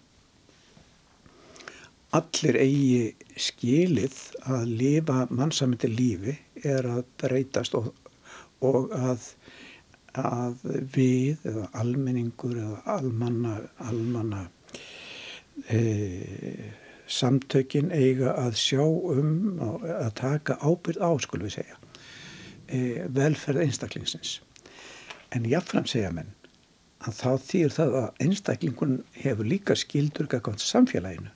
[2.18, 7.91] allir eigi skilið að lifa mannsamindi lífi er að breytast og,
[8.65, 9.32] og að
[10.18, 10.61] að
[10.95, 14.47] við eða almenningur eða almanna, almanna
[15.70, 16.72] e,
[17.07, 21.78] samtökin eiga að sjá um að taka ábyrð á, skulum við segja,
[22.68, 22.80] e,
[23.13, 24.39] velferð einstaklingsins.
[25.36, 26.34] En jáfnfram segja menn
[27.05, 31.30] að þá þýr það að einstaklingun hefur líka skildur samfélaginu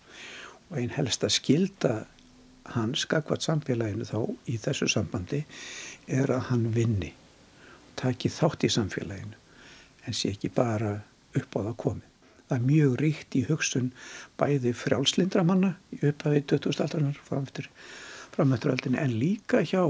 [0.72, 1.96] og einn helst að skilda
[2.76, 5.44] hans gagvart samfélaginu þá í þessu sambandi
[6.08, 7.12] er að hann vinni
[8.00, 9.38] taki þátt í samfélaginu
[10.08, 10.96] en sé ekki bara
[11.38, 12.08] upp á það komið.
[12.48, 13.92] Það er mjög ríkt í hugsun
[14.40, 17.70] bæði frjálslindra manna í upphafi 2000-aldarinnar framöftur
[18.32, 19.84] framöfturaldinni en líka hjá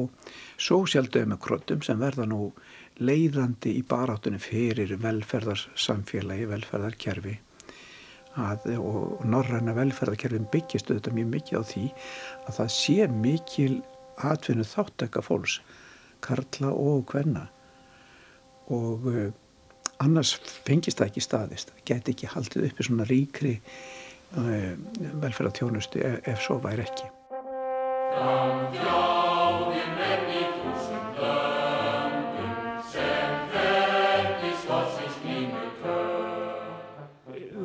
[0.61, 2.49] sósjaldöfumekrotum sem verða nú
[3.01, 7.37] leiðandi í baráttunni fyrir velferðarsamfélagi, velferðarkerfi
[8.39, 11.85] að, og norræna velferðarkerfin byggjast auðvitað mjög mikið á því
[12.47, 13.73] að það sé mikil
[14.21, 15.59] atvinnu þáttaka fólks,
[16.21, 17.47] karla og hvenna
[18.71, 19.29] og uh,
[20.03, 23.55] annars fengist það ekki staðist það geti ekki haldið uppi svona ríkri
[24.37, 24.73] uh,
[25.23, 27.09] velferðartjónustu ef, ef svo væri ekki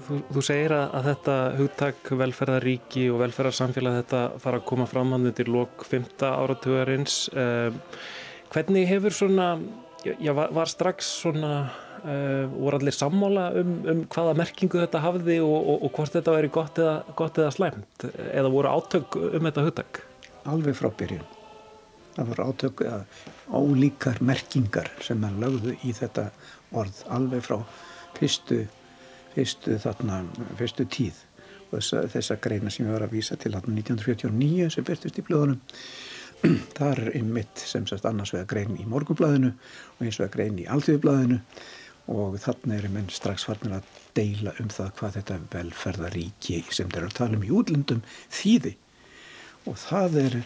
[0.07, 5.29] þú segir að, að þetta hugtak velferðaríki og velferðarsamfélag þetta fara að koma fram hann
[5.31, 6.07] undir lok 5.
[6.29, 7.17] áratugarins.
[7.33, 7.81] Um,
[8.53, 9.49] hvernig hefur svona,
[10.05, 11.53] já, var, var strax svona,
[12.03, 16.37] uh, voru allir sammála um, um hvaða merkingu þetta hafði og, og, og hvort þetta
[16.37, 18.07] væri gott eða, gott eða slæmt?
[18.27, 20.05] Eða voru átök um þetta hugtak?
[20.47, 21.27] Alveg frá byrjun.
[22.17, 23.03] Það voru átök eða
[23.53, 26.31] ólíkar merkingar sem er lögðu í þetta
[26.77, 27.61] orð alveg frá
[28.17, 28.65] fyrstu,
[29.37, 30.21] fyrstu, þarna,
[30.59, 31.23] fyrstu tíð
[31.67, 35.25] og þessa, þessa greina sem ég var að vísa til þarna 1949 sem byrtist í
[35.27, 35.81] blöðunum.
[36.79, 40.69] Þar er einmitt sem sagt annars vegar grein í morgunblæðinu og eins vegar grein í
[40.73, 41.41] alþjóðblæðinu
[42.13, 47.01] og þarna eru menn strax farnir að deila um það hvað þetta velferðaríki sem þeir
[47.01, 48.77] eru að tala um í útlöndum þýði.
[49.67, 50.41] Og það er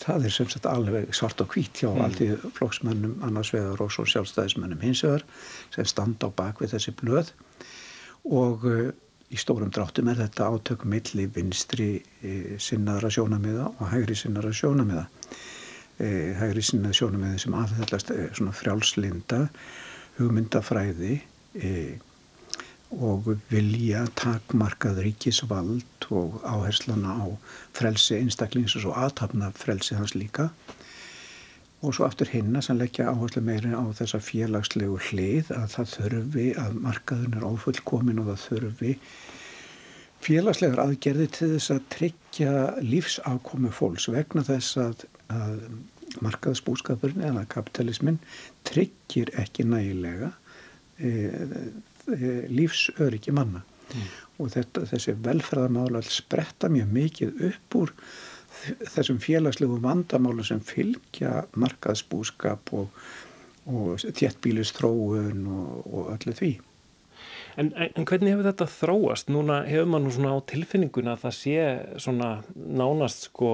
[0.00, 2.02] það er sem sagt alveg svart og hvít hjá mm.
[2.06, 5.26] alltið flokksmönnum annars vegar og svo sjálfstæðismönnum hins vegar
[5.74, 7.34] sem standa á bak við þessi blöð
[8.28, 8.90] og uh,
[9.30, 15.06] í stórum dráttum er þetta átök milli vinstri uh, sinnaðra sjónamiða og hægri sinnaðra sjónamiða
[15.06, 18.14] uh, hægri sinnaðra sjónamiða sem aðhællast
[18.60, 19.42] frjálslinda
[20.18, 21.20] hugmyndafræði
[22.90, 27.26] og vilja takmarkað ríkisvald og áherslana á
[27.76, 30.48] frelsi einstaklings og aðtapna frelsi hans líka
[31.80, 36.48] og svo aftur hinna sem leggja áherslu meiri á þessa félagslegu hlið að það þurfi
[36.60, 38.96] að markaðun er ófullkomin og það þurfi
[40.20, 42.52] félagslegar aðgerði til þess að tryggja
[42.84, 45.62] lífsákomi fólks vegna þess að, að
[46.24, 48.18] markaðsbúskapurinn eða kapitalismin
[48.68, 50.32] tryggir ekki nægilega
[50.98, 51.30] e,
[52.50, 54.08] lífsöryggi manna mm.
[54.42, 57.94] og þetta, þessi velferðarmála spretta mjög mikið upp úr
[58.94, 62.90] þessum félagslegu vandamála sem fylgja markaðsbúskap og,
[63.70, 66.52] og tjettbílistróun og, og öllu því.
[67.58, 69.32] En, en hvernig hefur þetta þróast?
[69.32, 71.66] Núna hefur maður svona á tilfinninguna að það sé
[72.04, 73.50] svona nánast sko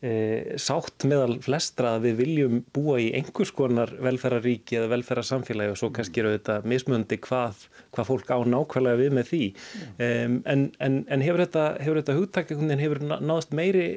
[0.00, 0.12] e,
[0.60, 5.90] sátt meðal flestra að við viljum búa í einhvers konar velferðaríki eða velferðarsamfélagi og svo
[5.96, 11.02] kannski eru þetta mismöndi hvað, hvað fólk á nákvæmlega við með því um, en, en,
[11.08, 13.88] en hefur þetta, þetta hugtakt hefur náðast meiri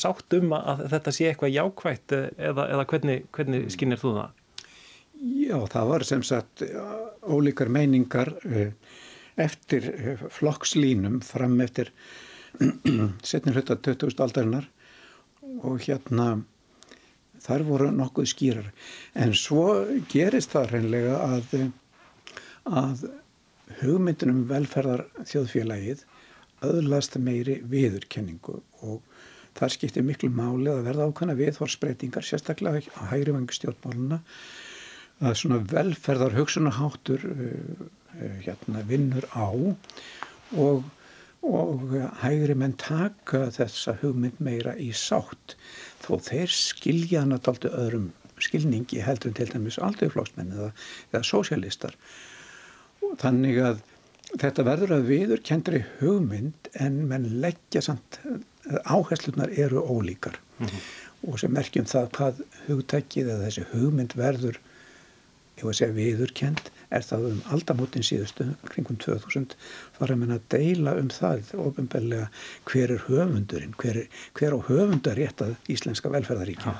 [0.00, 4.42] sátt um að þetta sé eitthvað jákvægt eða, eða hvernig, hvernig skinnir þú það?
[5.16, 6.62] Já, það var sem sagt
[7.24, 8.34] ólíkar meiningar
[9.40, 11.92] eftir flokkslínum fram eftir
[13.30, 14.68] setnir hluta 2000 aldarinnar
[15.64, 16.28] og hérna
[17.44, 18.70] þar voru nokkuð skýrar
[19.14, 19.66] en svo
[20.12, 21.56] gerist það reynlega að,
[22.64, 23.06] að
[23.82, 26.04] hugmyndunum velferðar þjóðfélagið
[26.66, 29.02] öðlast meiri viðurkenningu og
[29.56, 34.20] þar skiptir miklu máli að verða ákvæmna viðhorsbreytingar sérstaklega á hægri vangi stjórnmáluna
[35.24, 37.86] að svona velferðar hugsunaháttur uh,
[38.44, 39.48] hérna vinnur á
[40.56, 40.84] og
[41.46, 41.92] og
[42.24, 45.54] hægri menn taka þessa hugmynd meira í sátt.
[46.02, 48.08] Þó þeir skilja daldi öðrum
[48.42, 50.72] skilningi heldur til dæmis aldrei flóksmenn eða,
[51.12, 51.94] eða sósialistar
[53.20, 53.80] þannig að
[54.40, 58.20] þetta verður að viður kendri hugmynd en menn leggja samt
[58.84, 60.40] áherslunar eru ólíkar.
[60.58, 60.80] Mm -hmm.
[61.26, 64.58] og sem merkjum það hvað hugtækið eða þessi hugmynd verður
[65.56, 69.54] ég var að segja viðurkend er það um aldamótin síðustu kringum 2000
[69.96, 72.26] fara með að deila um það ofinbellega
[72.68, 74.02] hver er höfundurinn hver,
[74.36, 76.76] hver á höfundar réttað íslenska velferðaríkja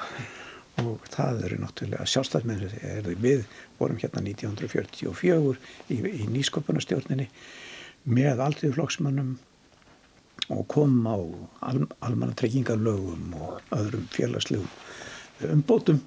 [0.85, 3.47] og það eru náttúrulega sjálfstæðsmennir við
[3.81, 5.57] vorum hérna 1944
[5.89, 7.31] í, í nýsköpunarstjórninni
[8.07, 9.39] með aldrei flokksmannum
[10.49, 11.17] og kom á
[11.69, 14.69] al, almanna treykingarlögum og öðrum félagslegum
[15.53, 16.01] umbótum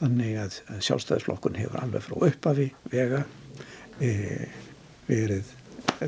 [0.00, 3.20] Þannig að sjálfstæðisflokkun hefur alveg frá uppafi vega
[4.00, 4.12] e,
[5.08, 5.50] verið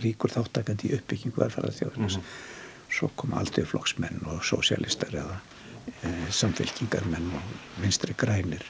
[0.01, 2.17] ríkur þáttakandi í uppbyggingu velferðarþjóðurins.
[2.17, 2.93] Mm -hmm.
[2.93, 5.37] Svo koma aldrei flokksmenn og sósialistar eða
[6.09, 7.53] e, samfélkingarmenn og
[7.85, 8.65] vinstri grænir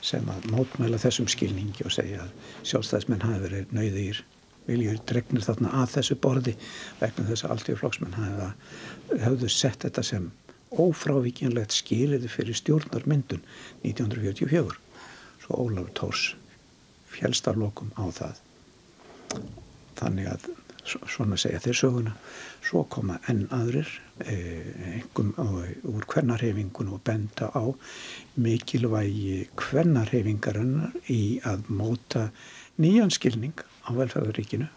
[0.00, 2.30] sem að mótmæla þessum skilningi og segja að
[2.62, 4.22] sjálfstæðismenn hafi verið nöyðir
[4.68, 6.54] viljur dregnir þarna að þessu borði
[7.00, 8.50] vegna þess að aldrei flokksmenn hafa,
[9.24, 10.28] hafðu sett þetta sem
[10.68, 13.44] ófrávíkjanlegt skiliði fyrir stjórnarmyndun
[13.88, 14.76] 1944
[15.48, 16.24] svo Ólafur Tórs
[17.08, 18.40] fjelstarlokum á það.
[19.98, 20.48] Þannig að
[20.88, 22.12] svona segja þeir söguna.
[22.64, 23.88] Svo koma enn aðrir
[24.24, 25.34] einhverjum
[25.88, 27.64] úr hvernarhefingun og benda á
[28.40, 32.28] mikilvægi hvernarhefingarinnar í að móta
[32.78, 34.68] nýjan skilning á velferðaríkinu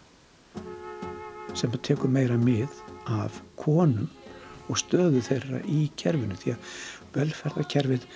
[1.54, 4.08] sem tekur meira mið af konum
[4.66, 6.72] og stöðu þeirra í kerfinu því að
[7.14, 8.06] velferðarkerfið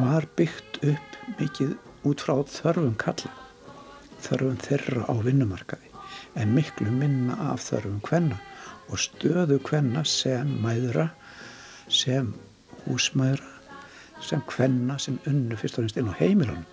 [0.00, 1.76] var byggt upp mikið
[2.08, 3.34] út frá þörfum kalla
[4.24, 5.92] þörfum þeirra á vinnumarkaði
[6.40, 8.40] en miklu minna af þörfum hvenna
[8.90, 11.10] og stöðu hvenna sem mæðra,
[11.92, 12.32] sem
[12.86, 13.52] húsmæðra,
[14.24, 16.64] sem hvenna sem unnu fyrst og finnst inn á heimilunum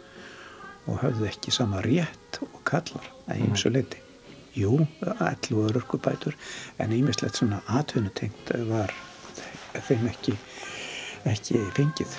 [0.87, 4.01] og höfðu ekki sama rétt og kallar að ýmsu leiti.
[4.57, 4.79] Jú,
[5.21, 6.33] allu og örkubætur
[6.81, 8.93] en ýmislegt svona atvinnutengt var
[9.85, 10.33] þeim ekki,
[11.29, 12.17] ekki fengið.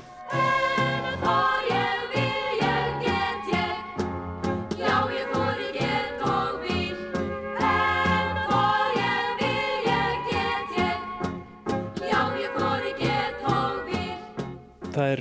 [14.98, 15.20] Það er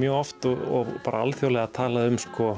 [0.00, 2.52] mjög oft og, og bara alþjóðlega að tala um sko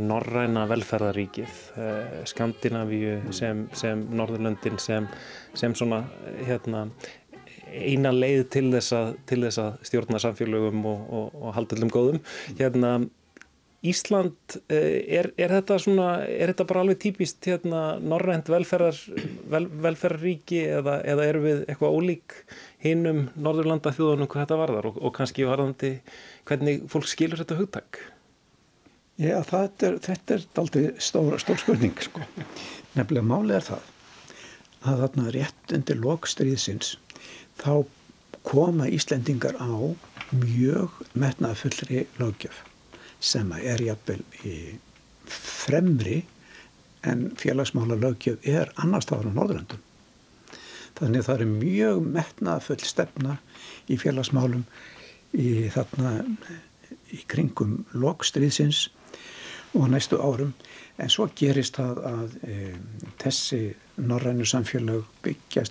[0.00, 5.08] norræna velferðaríkið, eh, Skandinavíu sem, sem Norðurlöndin sem,
[5.54, 6.04] sem svona
[6.46, 6.88] hérna
[7.74, 11.92] eina leið til þess að, til þess að stjórna samfélögum og, og, og halda allum
[11.92, 12.24] góðum.
[12.60, 12.94] Hérna,
[13.84, 18.96] Ísland, eh, er, er þetta svona, er þetta bara alveg típist hérna norrænt velferðar,
[19.52, 22.38] vel, velferðaríki eða, eða eru við eitthvað ólík
[22.84, 25.98] hinnum Norðurlanda þjóðunum hvað þetta varðar og, og kannski varðandi
[26.48, 28.00] hvernig fólk skilur þetta hugtak?
[29.14, 32.22] Já, er, þetta er aldrei stór, stór spurning, sko.
[32.96, 33.90] Nefnilega málið er það
[34.84, 36.96] að þarna rétt undir lokstríðsins
[37.60, 37.86] þá
[38.44, 39.70] koma Íslendingar á
[40.34, 42.64] mjög metnaðfullri löggjöf
[43.22, 44.56] sem er jafnvel í
[45.30, 46.24] fremri
[47.06, 49.80] en félagsmála löggjöf er annars stáður á Norðurlöndum.
[50.98, 53.38] Þannig að það er mjög metnaðfull stefna
[53.86, 54.66] í félagsmálum
[55.38, 56.16] í þarna
[57.14, 58.88] í kringum lokstríðsins
[59.74, 60.54] og næstu árum.
[60.98, 62.56] En svo gerist það að e,
[63.22, 63.60] þessi
[64.06, 65.04] norrænu samfélag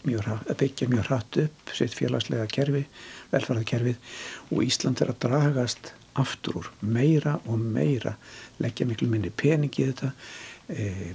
[0.03, 2.83] mjög, byggja mjög hratt upp sitt félagslega kerfi,
[3.31, 4.17] velferðarkerfið
[4.51, 8.17] og Ísland er að dragast aftur úr meira og meira
[8.61, 10.11] leggja miklu minni pening í þetta.
[10.67, 11.13] E,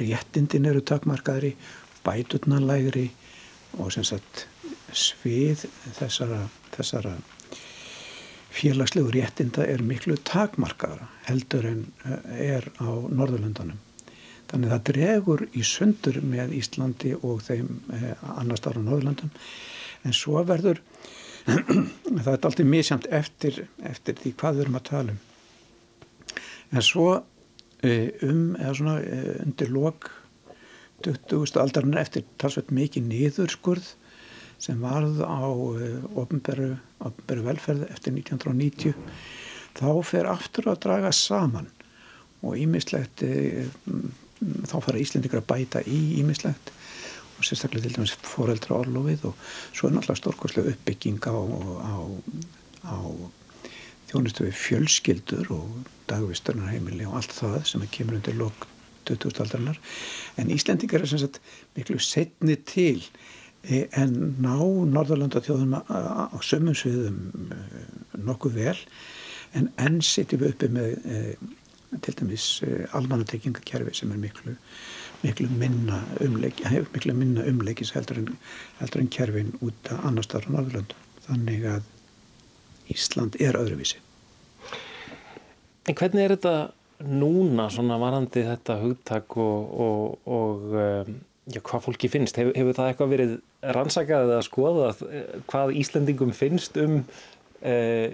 [0.00, 1.54] réttindin eru takmarkaðri
[2.04, 3.08] bæturnanlægri
[3.78, 4.46] og sem sagt
[4.96, 5.66] svið
[5.98, 7.18] þessara, þessara
[8.58, 13.78] félagslegu réttinda er miklu takmarkaðra heldur en eh, er á Norðurlöndunum.
[14.48, 19.32] Þannig það dregur í sundur með Íslandi og þeim eh, annars ára á Norðurlöndum
[20.06, 20.82] en svo verður
[21.48, 25.20] það er alltaf misjamt eftir, eftir því hvað við erum að tala um.
[26.74, 27.08] En svo
[27.82, 28.98] eh, um eða svona
[29.46, 30.10] undir lok
[31.06, 31.54] 20.
[31.62, 33.92] aldarinnar eftir talsveit mikið niðurskurð
[34.62, 35.38] sem varð á
[36.18, 36.72] ofnberu,
[37.06, 38.96] ofnberu velferð eftir 1990
[39.78, 41.68] þá fer aftur að draga saman
[42.42, 46.72] og ímislegt þá fara Íslendingar að bæta í ímislegt
[47.38, 51.94] og sérstaklega til dæmis foreldra orlofið og svo er náttúrulega stórkoslega uppbygging á, á,
[52.82, 52.98] á
[54.10, 58.66] þjónustu við fjölskyldur og dagvistarnarheimili og allt það sem er kemur undir lok
[59.06, 59.38] 20.
[59.44, 59.78] aldarinnar
[60.38, 61.38] en Íslendingar er sem sagt
[61.78, 64.54] miklu setni til Eh, en ná
[64.88, 67.88] Norðurlanda þjóðum á sömum sviðum eh,
[68.24, 68.76] nokkuð vel.
[69.56, 71.20] En enn sitjum við uppi með e,
[72.04, 72.46] til dæmis
[72.96, 74.52] almannatekkingakerfi sem er miklu,
[75.22, 78.20] miklu minna umleikis heldur
[78.78, 80.98] heldur en kerfin út að annar starf á Norðurlanda
[81.28, 81.88] þannig að
[82.92, 83.98] Ísland er öðruvísi.
[85.88, 90.64] En hvernig er þetta núna svona varandi þetta hugtak og, og, og
[91.48, 92.36] já, hvað fólki finnst?
[92.40, 98.06] Hefur, hefur það eitthvað verið rannsakað eða skoðað eh, hvað Íslendingum finnst um uh,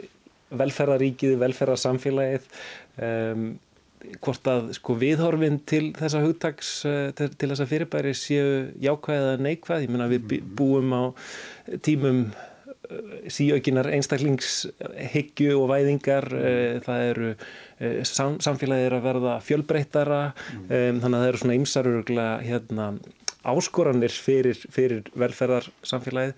[0.54, 2.48] velferðaríkið, velferðarsamfélagið
[3.02, 3.46] um,
[4.20, 8.48] hvort að sko viðhorfin til þessa hugtaks uh, til, til þessa fyrirbæri séu
[8.84, 11.02] jákvæð eða neikvæð, ég meina við bý- búum á
[11.84, 12.26] tímum
[13.32, 16.82] síaukinar einstaklingshyggju og væðingar mm.
[16.84, 21.00] það eru eh, sam, samfélagið er að verða fjölbreyttara mm.
[21.00, 22.88] þannig að það eru svona ymsarugla hérna,
[23.50, 26.34] áskoranir fyrir, fyrir velferðarsamfélagið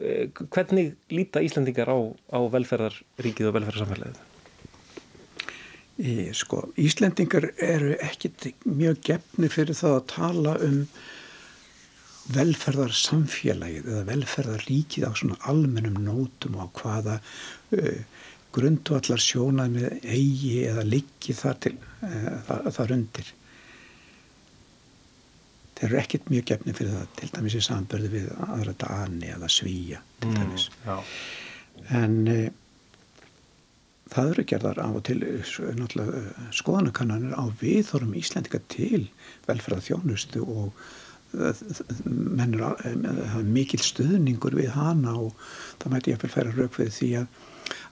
[0.00, 1.98] Eh, hvernig líta Íslandingar á,
[2.34, 4.20] á velferðarríkið og velferðarsamfélagið?
[6.02, 10.78] Í, sko, Íslendingar eru ekkit mjög gefni fyrir það að tala um
[12.32, 17.18] velferðarsamfélagið eða velferðarríkið á svona almennum nótum á hvaða
[17.76, 18.02] uh,
[18.54, 21.76] grundvallar sjónað með eigi eða liggi þar, til,
[22.06, 23.32] uh, þar, þar undir.
[25.82, 29.48] Þeir eru ekkit mjög gefni fyrir það til dæmis í sambörðu við aðra dani eða
[29.50, 30.68] svíja til dæmis.
[30.86, 31.00] Mm,
[31.98, 32.44] En uh,
[34.12, 39.08] það eru gerðar á og til náttúrulega uh, skoðanakannanir á viðþorum Íslendinga til
[39.48, 40.84] velferða þjónustu og
[42.04, 45.32] mennur er mikil stuðningur við hana og
[45.80, 47.38] það mæti ég að færa rauk við því að,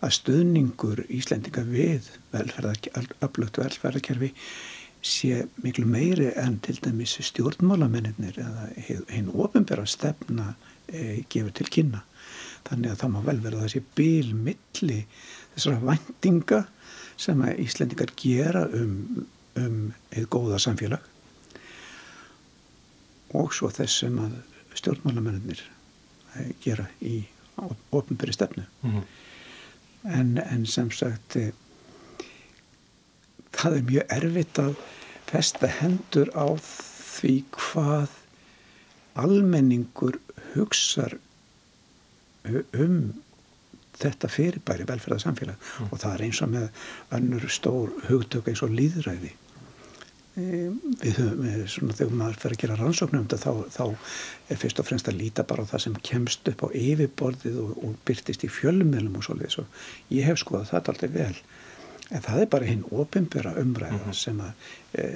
[0.05, 2.74] að stuðningur Íslendinga við velferða,
[3.24, 4.30] öflugt velferðarkerfi
[5.03, 8.68] sé miklu meiri en til dæmis stjórnmálamennir eða
[9.09, 10.55] hinn ofinbæra stefna
[10.88, 12.03] e, gefur til kynna.
[12.68, 14.98] Þannig að það má vel vera þessi bíl milli
[15.55, 16.61] þessara vendinga
[17.20, 19.24] sem að Íslendingar gera um,
[19.57, 19.80] um
[20.12, 21.09] eða góða samfélag
[23.36, 24.36] og svo þess sem að
[24.78, 25.62] stjórnmálamennir
[26.36, 27.22] e, gera í
[27.92, 28.66] ofinbæri stefnu.
[28.82, 29.03] Mhm.
[30.11, 31.51] En, en sem sagt e,
[33.57, 34.76] það er mjög erfitt að
[35.30, 38.16] festa hendur á því hvað
[39.20, 40.20] almenningur
[40.55, 41.18] hugsar
[42.46, 42.96] um
[44.01, 45.59] þetta fyrirbæri velferðarsamfélag.
[45.61, 45.90] Mm.
[45.92, 46.68] og það er eins og með
[47.18, 49.34] önnur stór hugtök eins og líðræði
[50.38, 54.59] Em, við höfum, svona þegar maður fer að gera rannsóknum um þetta þá, þá er
[54.61, 57.96] fyrst og fremst að líta bara á það sem kemst upp á yfirborðið og, og
[58.07, 59.59] byrtist í fjölumilum og svoleiðis.
[59.59, 61.40] Og ég hef skoðað þetta alltaf vel
[62.11, 65.06] en það er bara hinn opimbera umræða sem að, e,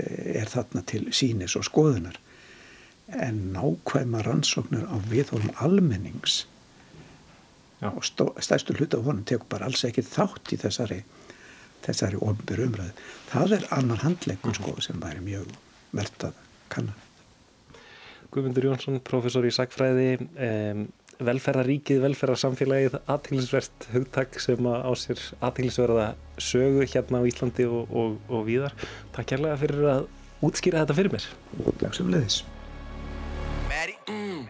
[0.40, 2.20] er þarna til sínis og skoðunar
[3.20, 6.44] en nákvæma rannsóknur á viðhólum almennings
[7.82, 7.90] Já.
[7.90, 11.02] og stó, stærstu hluta af honum tekur bara alls ekki þátt í þessari
[11.84, 12.92] þessari ofinbyrju umræðu.
[13.30, 15.50] Það er annar handleikur sko sem væri mjög
[15.94, 16.38] verðt að
[16.72, 16.94] kanna.
[18.34, 20.86] Guðmundur Jónsson, professor í sagfræði, um,
[21.22, 26.08] velferðaríkið, velferðarsamfélagið, aðtýrlisvert hugtak sem að á sér aðtýrlisverða
[26.38, 28.74] sögu hérna á Íslandi og, og, og víðar.
[29.14, 30.10] Takk kærlega fyrir að
[30.44, 31.30] útskýra þetta fyrir mér.
[31.82, 32.42] Takk sem leiðis.
[34.08, 34.44] Mm.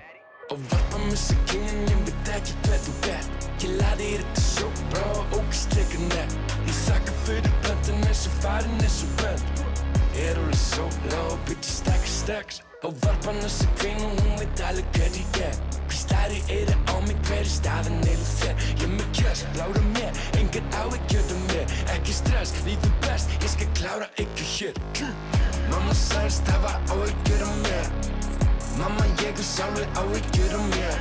[0.50, 4.70] Og varpa með sig kynnin, ég veit ekki hvað þú ert Ég laði þetta svo
[4.90, 9.62] bra og ógistleika nett Ég þakka fyrir pöntin eins og farin eins og pönt
[10.24, 14.92] Er alveg svo lág, bitch stakka staks Og varpa með sig kynnin, hún veit alveg
[14.98, 15.73] hvað ég er
[16.24, 17.98] Hver stæri er á mig, hver er staðan?
[18.08, 21.72] Eða þér Ég er með kjöss, lára mér, engar áhyggjörðum mér.
[21.92, 24.78] Ekki stress, lífið best, ég skal klára ekki hér.
[25.68, 27.90] Mamma sagðist hafa áhyggjörðum mér.
[28.78, 30.96] Mamma, ég er sjálfur áhyggjur um mér.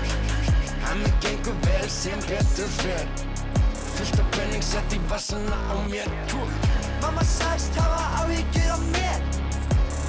[0.91, 3.07] En mér gengur vel sem betur fer.
[3.95, 6.11] Fullt af penning sett í vassana á mér.
[6.99, 9.23] Mamma sagðist hafa áhyggjur um mér.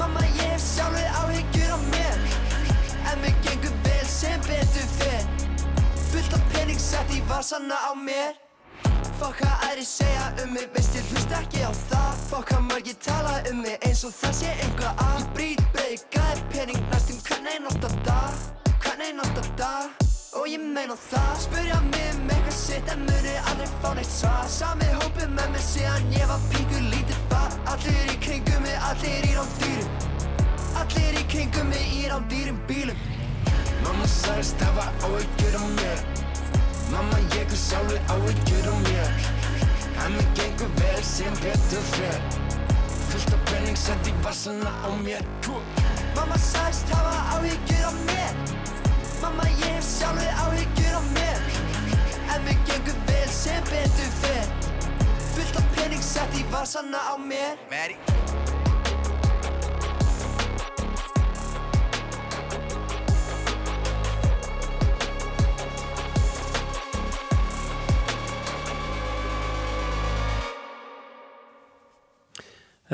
[0.00, 2.18] Mamma, ég er sjálfur áhyggjur um mér.
[3.12, 3.63] En gengur vel
[4.24, 5.22] sem betur fer.
[6.10, 8.32] Fullt af penning sett í vassana á mér.
[9.18, 12.12] Fokk hvað aðri segja um mig Veist ég hlust ekki á það.
[12.30, 15.18] Fokk hvað margir tala um mig eins og það sé einhvað að.
[15.20, 18.40] Ég brýt breyð, gæði pening næstum hvern einasta dag.
[18.84, 20.02] Hvern einasta dag
[20.34, 21.34] Og ég meina það.
[21.44, 24.48] Spurja mig um eitthvað sitt en muni aldrei fá neitt svar.
[24.50, 27.58] Sami hópið með mig síðan ég var píku lítið bar.
[27.74, 29.92] Allir í kringum mig, allir í rándýrum
[30.80, 32.98] Allir í kringum mig í rándýrum bílum
[33.84, 36.00] Mamma sagðist hafa áhyggjur um mér.
[36.90, 39.10] Mamma, ég er sjálfur áhyggjur um mér.
[40.04, 42.18] En mér gengur vel sem betur fer.
[43.10, 45.22] Fullt af penning sett í vassana á mér.
[46.16, 48.34] Mamma sagðist hafa áhyggjur um mér.
[49.22, 51.38] Mamma, ég er sjálfur áhyggjur um mér.
[52.32, 54.44] En mér gengur vel sem betur fer.
[55.34, 57.58] Fullt af penning sett í vassana á mér.
[57.70, 58.53] Ready?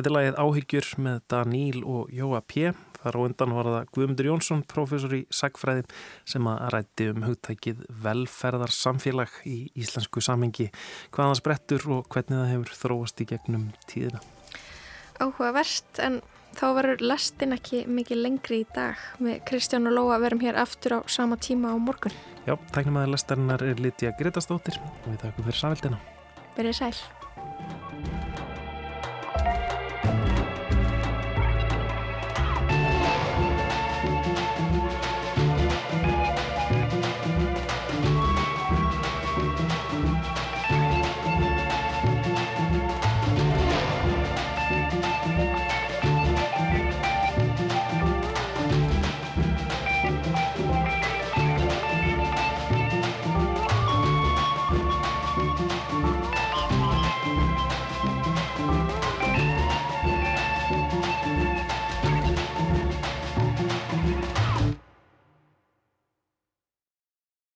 [0.00, 2.70] Þetta er lagið Áhyggjur með Daníl og Jóa P.
[3.02, 5.82] Þar á undan var það Guðmundur Jónsson, professor í sagfræði
[6.32, 10.70] sem að rætti um hugtækið velferðarsamfélag í íslensku samengi.
[11.12, 14.24] Hvaðan sprettur og hvernig það hefur þróast í gegnum tíðina.
[15.20, 16.22] Áhugavert en
[16.56, 19.06] þá verður lestin ekki mikið lengri í dag.
[19.20, 22.16] Við Kristján og Lóa verum hér aftur á sama tíma á morgun.
[22.48, 26.04] Já, tæknum að lestarinnar er Lítja Gretastóttir og við þakkum fyrir samveldina.
[26.56, 27.19] Verið sæl.